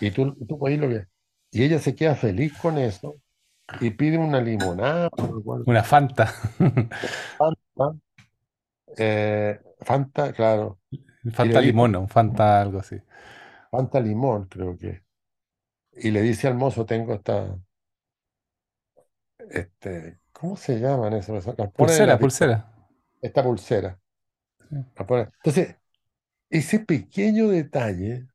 [0.00, 1.06] Y tú, tú puedes lo que...
[1.50, 3.20] Y ella se queda feliz con eso
[3.80, 5.10] y pide una limonada,
[5.66, 6.32] Una Fanta.
[7.38, 7.86] Fanta,
[8.96, 10.80] eh, Fanta, claro.
[11.32, 12.96] Fanta dice, limón, un Fanta algo así.
[13.70, 15.04] Fanta Limón, creo que.
[15.94, 17.58] Y le dice al mozo, tengo esta,
[19.50, 21.22] este, ¿cómo se llaman en
[21.76, 22.56] Pulsera, la pulsera.
[23.20, 24.00] esta pulsera.
[24.70, 24.76] Sí.
[25.42, 25.76] Entonces,
[26.50, 28.28] ese pequeño detalle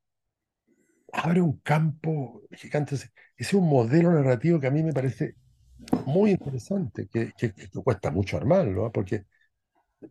[1.14, 2.96] abre un campo gigante.
[2.96, 5.36] Ese es un modelo narrativo que a mí me parece
[6.06, 8.92] muy interesante, que, que- que cuesta mucho armarlo, ¿ah?
[8.92, 9.26] Porque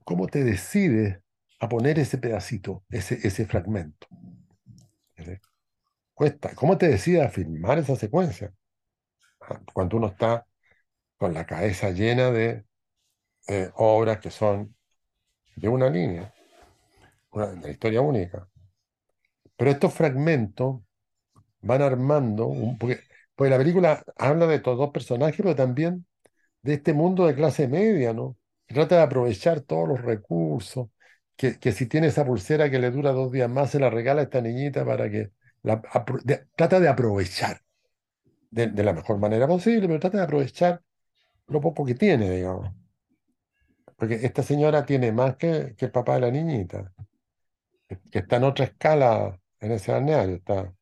[0.04, 1.20] ¿cómo te decides
[1.60, 4.08] a poner ese pedacito, ese, ese fragmento?
[6.14, 6.54] Cuesta.
[6.54, 8.52] ¿Cómo te decides a filmar esa secuencia?
[9.40, 10.46] Ah, Cuando uno está
[11.16, 12.64] con la cabeza llena de
[13.48, 14.74] eh, obras que son
[15.56, 16.32] de una línea,
[17.32, 18.48] una, historia única.
[19.56, 20.80] Pero estos fragmentos
[21.60, 23.00] van armando, un, porque,
[23.34, 26.06] porque la película habla de estos dos personajes, pero también
[26.62, 28.36] de este mundo de clase media, ¿no?
[28.66, 30.88] Trata de aprovechar todos los recursos,
[31.40, 34.20] que, que si tiene esa pulsera que le dura dos días más, se la regala
[34.22, 35.32] a esta niñita para que
[35.62, 35.82] la,
[36.24, 37.62] de- trata de aprovechar
[38.50, 40.82] de, de la mejor manera posible, pero trata de aprovechar
[41.48, 42.72] lo poco que tiene, digamos.
[43.96, 46.92] Porque esta señora tiene más que, que el papá de la niñita,
[47.88, 50.74] que, está en otra escala en ese balneario, está,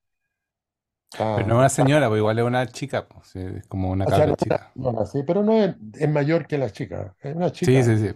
[1.32, 4.06] Pero no es una señora, pues igual es una chica, pues, sí, es como una
[4.06, 4.72] o sea, cabra no, chica.
[4.74, 7.98] no nací, pero no es, es mayor que la chica, es una Sí, chica sí,
[7.98, 8.14] sí.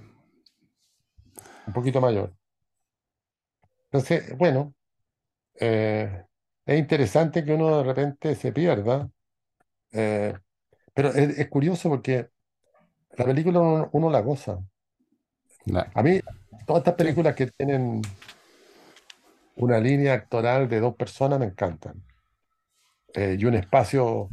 [1.66, 2.34] Un poquito mayor.
[3.90, 4.74] Entonces, bueno,
[5.54, 6.24] eh,
[6.66, 9.10] es interesante que uno de repente se pierda,
[9.92, 10.34] eh,
[10.94, 12.30] pero es, es curioso porque
[13.16, 14.58] la película uno, uno la goza.
[15.94, 16.20] A mí,
[16.66, 18.02] todas estas películas que tienen
[19.56, 22.02] una línea actoral de dos personas me encantan.
[23.14, 24.28] Eh, y un espacio,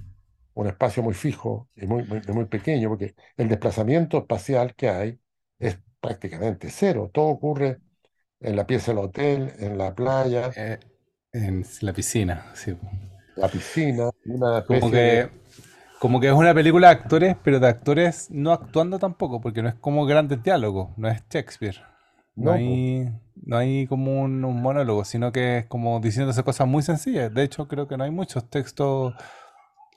[0.54, 5.20] un espacio muy fijo y muy, muy, muy pequeño, porque el desplazamiento espacial que hay
[6.02, 7.10] prácticamente cero.
[7.14, 7.82] Todo ocurre
[8.42, 10.80] en la pieza del hotel, en la playa, Eh,
[11.34, 12.76] en la piscina, sí.
[13.36, 14.92] la piscina, una Como de...
[14.92, 15.30] que,
[16.00, 19.70] como que es una película de actores, pero de actores no actuando tampoco, porque no
[19.70, 21.78] es como grandes diálogos, no es Shakespeare.
[22.36, 26.84] No hay, no hay como un, un monólogo, sino que es como diciéndose cosas muy
[26.84, 27.34] sencillas.
[27.34, 29.14] De hecho, creo que no hay muchos textos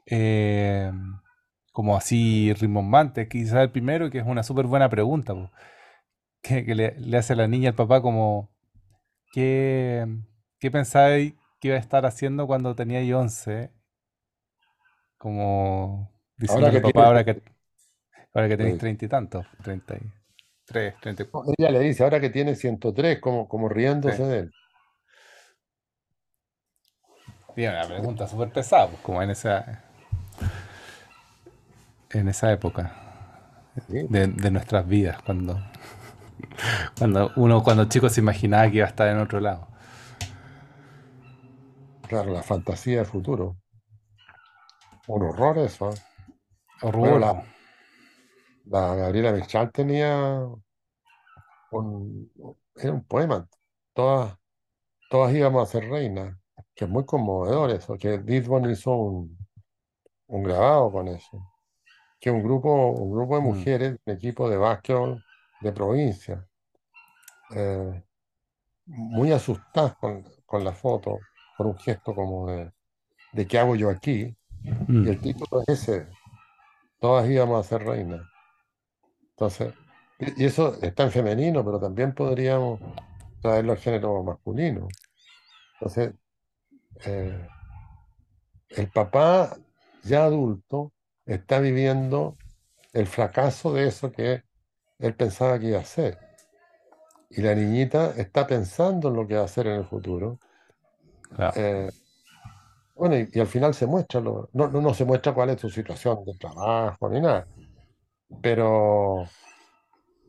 [0.06, 0.92] eh,
[1.72, 3.28] como así rimbombantes.
[3.28, 5.50] Quizás el primero, que es una súper buena pregunta, po,
[6.42, 8.50] que, que le, le hace a la niña al papá como,
[9.32, 10.06] ¿qué,
[10.60, 13.72] qué pensabais que iba a estar haciendo cuando tenía 11?
[15.16, 16.10] Como
[16.46, 17.06] Ahora diciéndole que al papá tiene...
[17.06, 17.42] ahora que,
[18.34, 20.12] ahora que tenéis treinta y tantos, treinta y
[20.64, 21.52] tres, treinta y cuatro.
[21.56, 23.68] ella le dice, ahora que tiene 103, como, como
[24.04, 24.10] Sí.
[24.10, 24.52] riéndose de él.
[27.56, 29.82] Y una pregunta súper pesada, pues, como en esa,
[32.10, 32.92] en esa época
[33.88, 35.60] Sí, de, de nuestras vidas, cuando,
[36.98, 39.68] cuando uno cuando chico se imaginaba que iba a estar en otro lado.
[42.06, 43.56] claro, la fantasía del futuro.
[45.06, 45.90] Un horror eso.
[46.98, 47.44] Bueno, Horror, la,
[48.64, 50.40] la Gabriela Mistral tenía
[51.70, 52.30] un,
[52.76, 53.48] era un poema.
[53.94, 54.36] Todas,
[55.08, 56.36] todas íbamos a ser reinas,
[56.74, 59.38] que es muy conmovedor eso, que Disbon hizo un,
[60.28, 61.52] un grabado con eso.
[62.20, 65.22] Que un grupo, un grupo de Mm, mujeres, un equipo de básquetbol
[65.62, 66.46] de provincia,
[67.54, 68.02] eh,
[68.86, 71.18] muy asustadas con, con la foto,
[71.56, 72.72] con un gesto como de,
[73.32, 74.36] de ¿qué hago yo aquí?
[74.88, 76.06] Y el título es ese,
[77.00, 78.22] todas íbamos a ser reinas.
[79.30, 79.74] Entonces,
[80.18, 82.80] y y eso está en femenino, pero también podríamos
[83.40, 84.86] traerlo al género masculino.
[85.74, 86.14] Entonces,
[87.04, 87.48] eh,
[88.68, 89.56] el papá
[90.04, 90.92] ya adulto
[91.26, 92.36] está viviendo
[92.92, 94.44] el fracaso de eso que
[95.02, 96.18] él pensaba que iba a hacer.
[97.30, 100.38] Y la niñita está pensando en lo que va a hacer en el futuro.
[101.34, 101.52] Claro.
[101.56, 101.90] Eh,
[102.94, 105.60] bueno, y, y al final se muestra, lo- no, no, no se muestra cuál es
[105.60, 107.46] su situación de trabajo ni nada,
[108.42, 109.24] pero,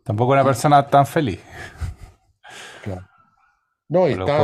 [0.04, 1.40] Tampoco una persona tan feliz,
[2.84, 3.08] claro.
[3.90, 4.44] No, y está,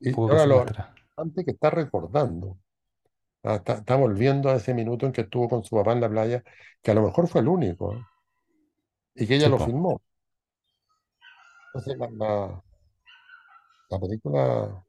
[0.00, 2.58] y, ahora lo importante que está recordando.
[3.44, 6.08] Ah, Está, está volviendo a ese minuto en que estuvo con su papá en la
[6.10, 6.42] playa,
[6.82, 8.04] que a lo mejor fue el único, ¿eh?
[9.16, 10.00] Y que ella lo filmó.
[11.72, 12.62] Entonces la, la-
[13.90, 14.84] la película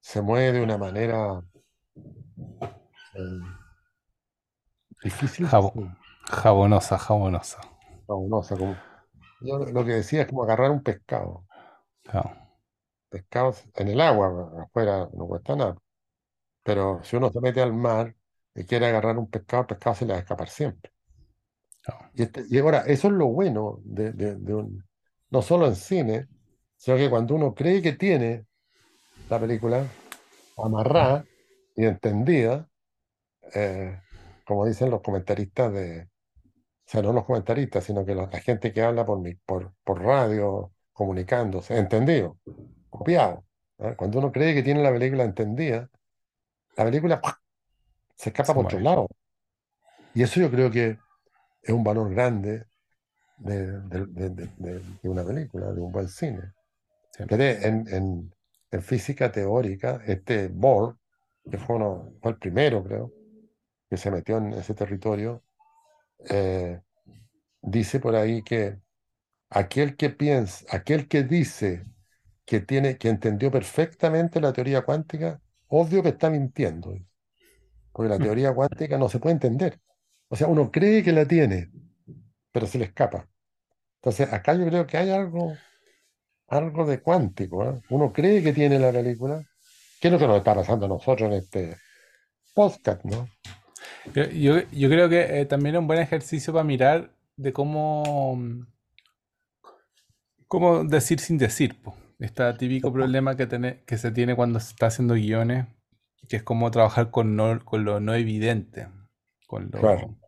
[0.00, 1.42] se mueve de una manera
[3.14, 3.54] eh,
[5.04, 7.60] difícil jabonosa, jabonosa.
[8.06, 8.82] fabulosa, como,
[9.40, 11.46] yo lo que decía es como agarrar un pescado.
[12.02, 12.30] Claro,
[13.08, 15.76] Pescado en el agua, afuera no cuesta nada,
[16.64, 18.16] pero si uno se mete al mar
[18.56, 20.92] y quiere agarrar un pescado, el pescado se le va a escapar siempre.
[22.14, 24.84] Y, este- y ahora, eso es lo bueno de, de- de un,
[25.30, 26.28] no solo en cine,
[26.76, 28.46] sino que cuando uno cree que tiene
[29.28, 29.86] la película,
[30.56, 31.24] amarrada
[31.76, 32.68] y entendida,
[33.54, 33.98] eh,
[34.46, 36.08] como dicen los comentaristas de, o
[36.86, 40.02] sea, no los comentaristas, sino que la, la gente que habla por, mi- por, por
[40.02, 42.38] radio, comunicándose, entendido,
[42.90, 43.44] copiado.
[43.78, 43.94] ¿eh?
[43.96, 45.88] Cuando uno cree que tiene la película entendida,
[46.76, 47.40] la película ¡pua!
[48.16, 49.08] se escapa Se por otro lado.
[50.14, 50.98] Y eso yo creo que
[51.64, 52.66] es un valor grande
[53.36, 56.54] de, de- de- de- de- de una película, de un buen cine.
[57.28, 58.34] En, en,
[58.70, 60.98] en física teórica, este Bohr,
[61.50, 63.14] que fue, uno, fue el primero, creo,
[63.90, 65.44] que se metió en ese territorio,
[66.30, 66.80] eh,
[67.62, 68.78] dice por ahí que
[69.50, 71.86] aquel que piensa, aquel que dice
[72.46, 76.94] que tiene, que entendió perfectamente la teoría cuántica, obvio que está mintiendo,
[77.92, 79.80] porque la teoría cuántica no se puede entender.
[80.28, 81.70] O sea, uno cree que la tiene,
[82.52, 83.28] pero se le escapa.
[83.96, 85.56] Entonces, acá yo creo que hay algo,
[86.48, 87.80] algo de cuántico, ¿eh?
[87.90, 89.42] Uno cree que tiene la película,
[90.00, 91.76] que es lo que nos está pasando a nosotros en este
[92.54, 93.28] podcast, ¿no?
[94.14, 98.36] Yo, yo- yo creo que eh, también es un buen ejercicio para mirar de cómo,
[100.48, 101.80] cómo decir sin decir.
[101.82, 101.96] po.
[102.18, 105.66] Este típico problema que, tiene- que se tiene cuando se está haciendo guiones,
[106.28, 108.86] que es cómo trabajar con, no- con lo no evidente,
[109.54, 110.18] con Claro, lo,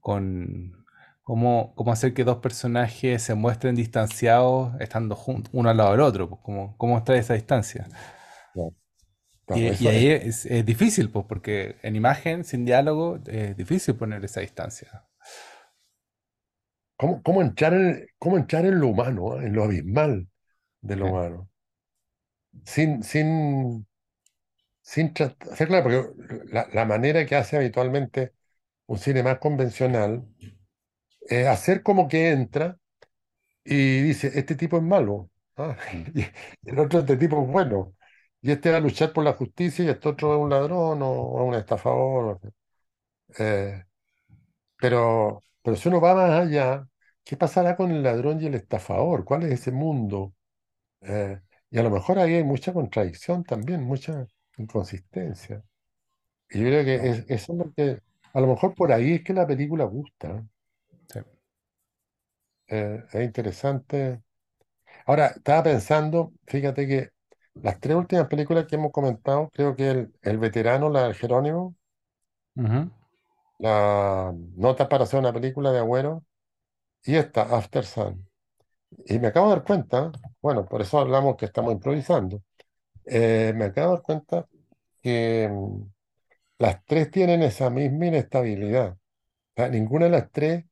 [0.00, 0.84] con
[1.22, 6.00] cómo, cómo hacer que dos personajes se muestren distanciados estando juntos, uno al lado del
[6.00, 7.88] otro, pues, cómo, cómo extraer esa distancia.
[8.54, 8.74] claro,
[9.46, 14.40] claro, Y, ahí es, difícil, pues, porque en imagen, sin diálogo, es difícil poner esa
[14.40, 15.04] distancia.
[16.96, 19.46] ¿cómo, cómo entrar en, cómo entrar en lo humano, ¿eh?
[19.46, 20.28] En lo abismal
[20.82, 21.50] de lo Sí, humano,
[22.64, 23.86] sin, sin,
[24.82, 28.34] sin tratar, claro, porque la, la manera que hace habitualmente
[28.92, 30.26] un cine más convencional
[31.22, 32.78] es hacer como que entra
[33.64, 35.76] y dice, este tipo es malo, ¿ah?
[36.64, 37.94] Y el otro, este tipo es bueno,
[38.42, 41.44] y este va a luchar por la justicia y este otro es un ladrón o,
[41.44, 42.40] un estafador.
[43.38, 43.84] Eh,
[44.78, 46.86] pero, pero si uno va más allá,
[47.24, 49.24] ¿qué pasará con el ladrón y el estafador?
[49.24, 50.34] ¿Cuál es ese mundo?
[51.02, 51.40] Eh,
[51.70, 54.26] y a lo mejor ahí hay mucha contradicción también, mucha
[54.58, 55.62] inconsistencia.
[56.50, 58.00] Y yo creo que es, eso es lo que,
[58.34, 60.44] a lo mejor por ahí es que la película gusta.
[61.12, 61.20] sí.
[62.68, 64.22] eh, es interesante.
[65.06, 67.10] Ahora, estaba pensando, fíjate que
[67.54, 71.76] las tres últimas películas que hemos comentado, creo que el, el veterano, la del Jerónimo,
[72.56, 72.90] Ujú,
[73.58, 76.24] la nota para hacer una película de Agüero,
[77.04, 78.28] y esta, After Sun.
[79.06, 80.12] Y me acabo de dar cuenta,
[80.42, 82.42] bueno, por eso hablamos que estamos improvisando,
[83.06, 84.48] eh, me acabo de dar cuenta
[85.02, 85.82] que mm,
[86.62, 88.92] las tres tienen esa misma inestabilidad.
[88.94, 88.98] O
[89.56, 90.64] sea, ninguna de las tres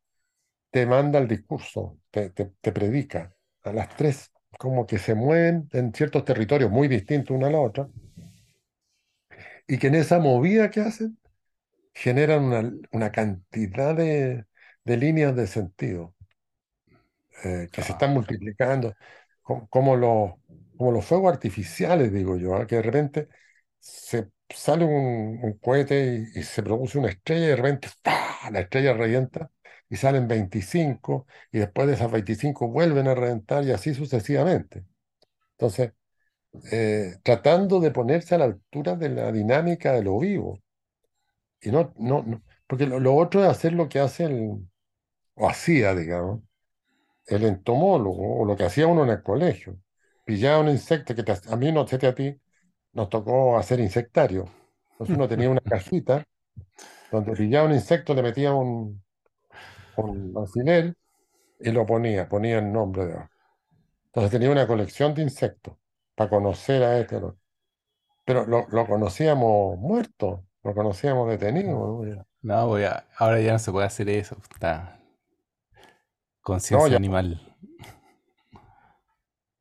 [0.71, 3.35] te manda el discurso, te, te, te predica.
[3.65, 7.61] A las tres como que se mueven en ciertos territorios muy distintos una a la
[7.61, 7.91] otra,
[9.67, 11.19] y que en esa movida que hacen
[11.95, 14.47] generan una, una cantidad de,
[14.85, 16.15] de líneas de sentido.
[17.45, 18.95] eh, que se están multiplicando,
[19.43, 20.33] co- como, los,
[20.77, 22.67] como los fuegos artificiales, digo yo, ¿ah?
[22.67, 23.29] Que de repente
[23.81, 28.51] se sale un, un cohete y, y se produce una estrella y de repente ¡fua!
[28.51, 29.51] la estrella revienta
[29.89, 34.85] y salen 25 y después de esas 25 vuelven a reventar y así sucesivamente.
[35.53, 35.93] Entonces,
[36.73, 40.61] eh, tratando de ponerse a la altura de la dinámica de lo vivo.
[41.61, 44.69] Y no, no, no- porque lo, lo otro es hacer lo que hace el,
[45.37, 46.43] o hacía, digamos
[47.27, 49.79] el entomólogo o lo que hacía uno en el colegio.
[50.25, 52.41] Pillaba un insecto que te- a mí, no sé a ti,
[52.93, 54.47] nos tocó hacer insectario.
[54.93, 56.25] Entonces uno tenía una cajita
[57.11, 59.03] donde pillaba un insecto, le metía un,
[59.97, 60.95] un alfiler
[61.61, 63.17] y lo ponía, ponía el nombre de.
[64.07, 65.77] Entonces tenía una colección de insectos
[66.17, 67.21] para conocer a este.
[68.25, 72.05] Pero lo, lo conocíamos muerto, lo conocíamos detenido.
[72.43, 72.67] ¿no?
[72.69, 74.37] Voy a- ahora ya no se puede hacer eso.
[74.53, 74.99] Está
[76.43, 77.41] conciencia animal.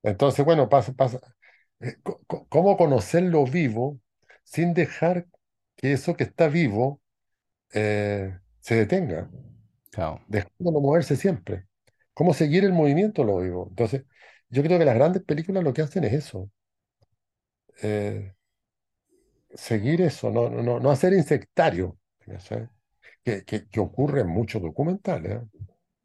[0.04, 1.20] Entonces, bueno, pasa, pasa.
[1.82, 1.98] Eh,
[2.50, 4.00] ¿Cómo conocer lo vivo
[4.44, 5.28] sin dejar
[5.76, 7.02] que eso que está vivo
[7.74, 9.32] eh, se detenga,
[9.92, 10.22] Claro.
[10.28, 11.68] dejándolo moverse siempre.
[12.14, 13.68] ¿Cómo seguir el movimiento lo vivo?
[13.70, 14.06] Entonces,
[14.50, 16.52] yo creo que las grandes películas lo que hacen es eso,
[17.82, 18.34] eh,
[19.54, 21.98] seguir eso, no, no, no hacer insectario.
[23.24, 25.48] Que, que, que ocurre en muchos documentales, ¿eh?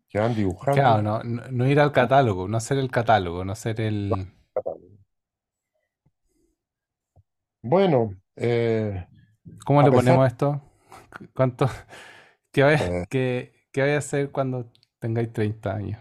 [0.09, 0.35] Que van
[0.69, 1.03] Claro, dibujando.
[1.03, 4.33] no, no, no ir al catálogo, no hacer el catálogo, no hacer el...
[7.65, 9.07] Bueno, eh,
[9.65, 10.61] ¿Cómo le pesar, ponemos esto?
[11.17, 11.69] ¿Cu- ¿Cuánto?
[12.53, 15.99] ¿Qué vaya, eh, qué, qué vaya a hacer cuando tengáis 30 años?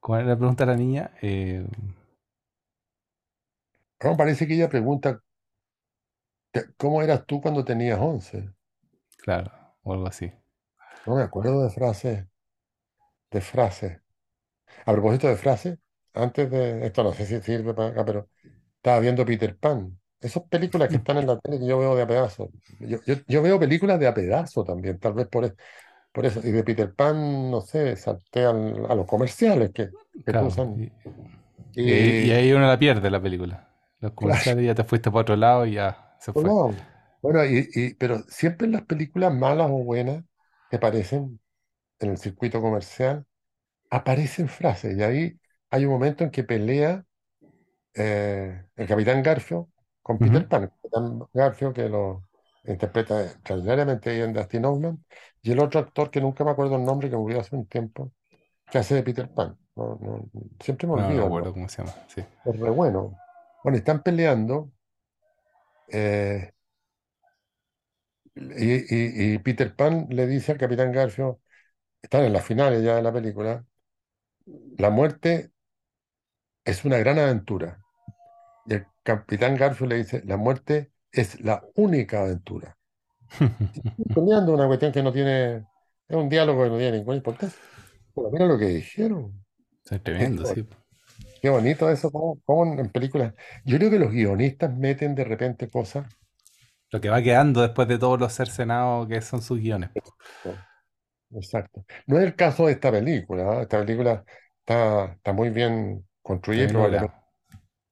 [0.00, 1.10] ¿Cuál es la pregunta a la niña?
[1.22, 1.64] Eh,
[4.16, 5.22] parece que ella pregunta
[6.76, 8.50] ¿Cómo eras tú cuando tenías 11?
[9.22, 9.52] Claro,
[9.82, 10.32] o algo así.
[11.06, 12.24] No me acuerdo de frases,
[13.30, 13.92] de frases.
[14.86, 15.78] A propósito de frases,
[16.14, 18.30] antes de esto no sé si sirve para acá, pero
[18.78, 20.00] estaba viendo Peter Pan.
[20.20, 22.50] Esas películas que Mm, están en la tele que yo veo de a pedazo.
[22.80, 25.54] Yo, yo, yo veo películas de a pedazo también, tal vez por, e-
[26.12, 26.40] por eso.
[26.44, 29.90] Y de Peter Pan, no sé, salté al- a los comerciales que,
[30.26, 30.34] que Claro.
[30.34, 30.76] pusan.
[30.76, 30.92] Y,
[31.82, 33.68] y ahí, y Y ahí uno la pierde la película.
[34.00, 36.52] Los claro, comerciales ya te fuiste para otro lado y ya se fue.
[36.56, 36.86] no.
[37.20, 40.24] Bueno, y, y- pero siempre en las películas malas o buenas
[40.70, 41.40] que aparecen
[42.00, 43.26] en el circuito comercial,
[43.90, 44.96] aparecen frases.
[44.98, 45.40] Y ahí
[45.70, 47.04] hay un momento en que pelea
[47.94, 49.70] eh, el Capitán Garfio
[50.16, 50.20] con.
[50.20, 50.72] Peter Pan.
[50.82, 52.26] Capitán Garfio que lo
[52.64, 55.04] interpreta extraordinariamente bien Dustin Hoffman,
[55.42, 58.12] y el otro actor que nunca me acuerdo el nombre, que murió hace un tiempo,
[58.70, 59.58] que hace de Peter Pan.
[59.76, 60.30] No, no,
[60.60, 61.94] siempre me No, no me olvido acuerdo cómo se llama.
[62.08, 62.22] Sí.
[62.44, 63.16] Es re bueno.
[63.62, 64.72] Bueno, están peleando
[65.88, 66.52] eh,
[68.34, 71.40] y, y- y Peter Pan le dice al Capitán Garfio,
[72.02, 73.66] están en las finales ya de la película,
[74.78, 75.50] la muerte
[76.64, 77.84] es una gran aventura.
[79.08, 82.76] Capitán Garfio le dice, la muerte es la única aventura.
[84.14, 85.64] peleando una cuestión que no tiene,
[86.06, 87.58] es un diálogo que no tiene ninguna importancia.
[88.30, 89.32] Mira lo que dijeron.
[89.82, 90.68] Es Qué, tremendo, sí.
[91.40, 93.32] qué bonito eso, como, como en películas.
[93.64, 96.06] Yo creo que los guionistas meten de repente cosas.
[96.90, 99.88] Lo que va quedando después de todos los cercenados que son sus guiones.
[101.30, 101.82] Exacto.
[102.06, 103.52] No es el caso de esta película.
[103.52, 103.62] ¿ah?
[103.62, 104.22] Esta película
[104.60, 106.04] está, está muy bien
[106.50, 107.10] Está construida y bien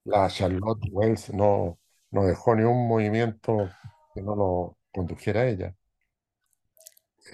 [0.07, 1.79] la Charlotte Wells no,
[2.11, 3.77] no dejó ni un movimiento
[4.15, 5.77] que no lo condujera a ella.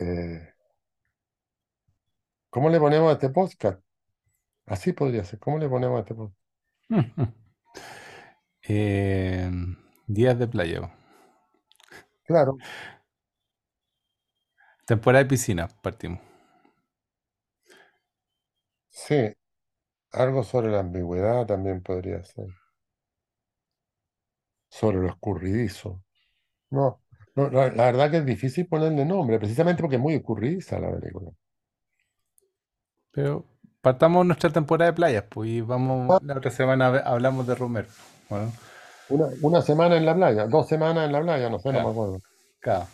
[0.00, 0.54] Eh,
[2.50, 3.82] ¿cómo le ponemos a este podcast?
[4.66, 5.38] Así podría ser.
[5.40, 6.38] ¿Cómo le ponemos a este podcast?
[8.68, 9.50] Eh,
[10.06, 10.92] días de playa.
[12.24, 12.62] Claro,
[14.86, 16.20] Temporada de piscina, partimos.
[18.88, 19.34] sí.
[20.12, 22.46] Algo sobre la ambigüedad también podría ser.
[24.72, 26.02] Sobre lo escurridizo.
[26.70, 27.02] No,
[27.36, 30.90] no, la, la verdad que es difícil ponerle nombre, precisamente porque es muy escurridiza la
[30.98, 31.30] película.
[33.10, 33.44] Pero
[33.82, 37.54] partamos nuestra temporada de playas, pues, y vamos, Ah, la otra semana hablamos de.
[37.54, 38.50] Bueno,
[39.10, 41.90] Una, una semana en la playa, dos semanas en la playa, no sé, no me
[41.90, 42.18] acuerdo.
[42.60, 42.86] claro.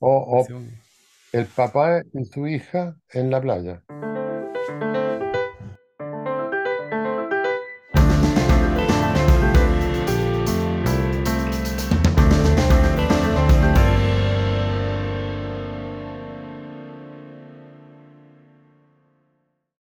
[0.00, 0.46] O, o
[1.32, 3.82] el papá y su hija en la playa.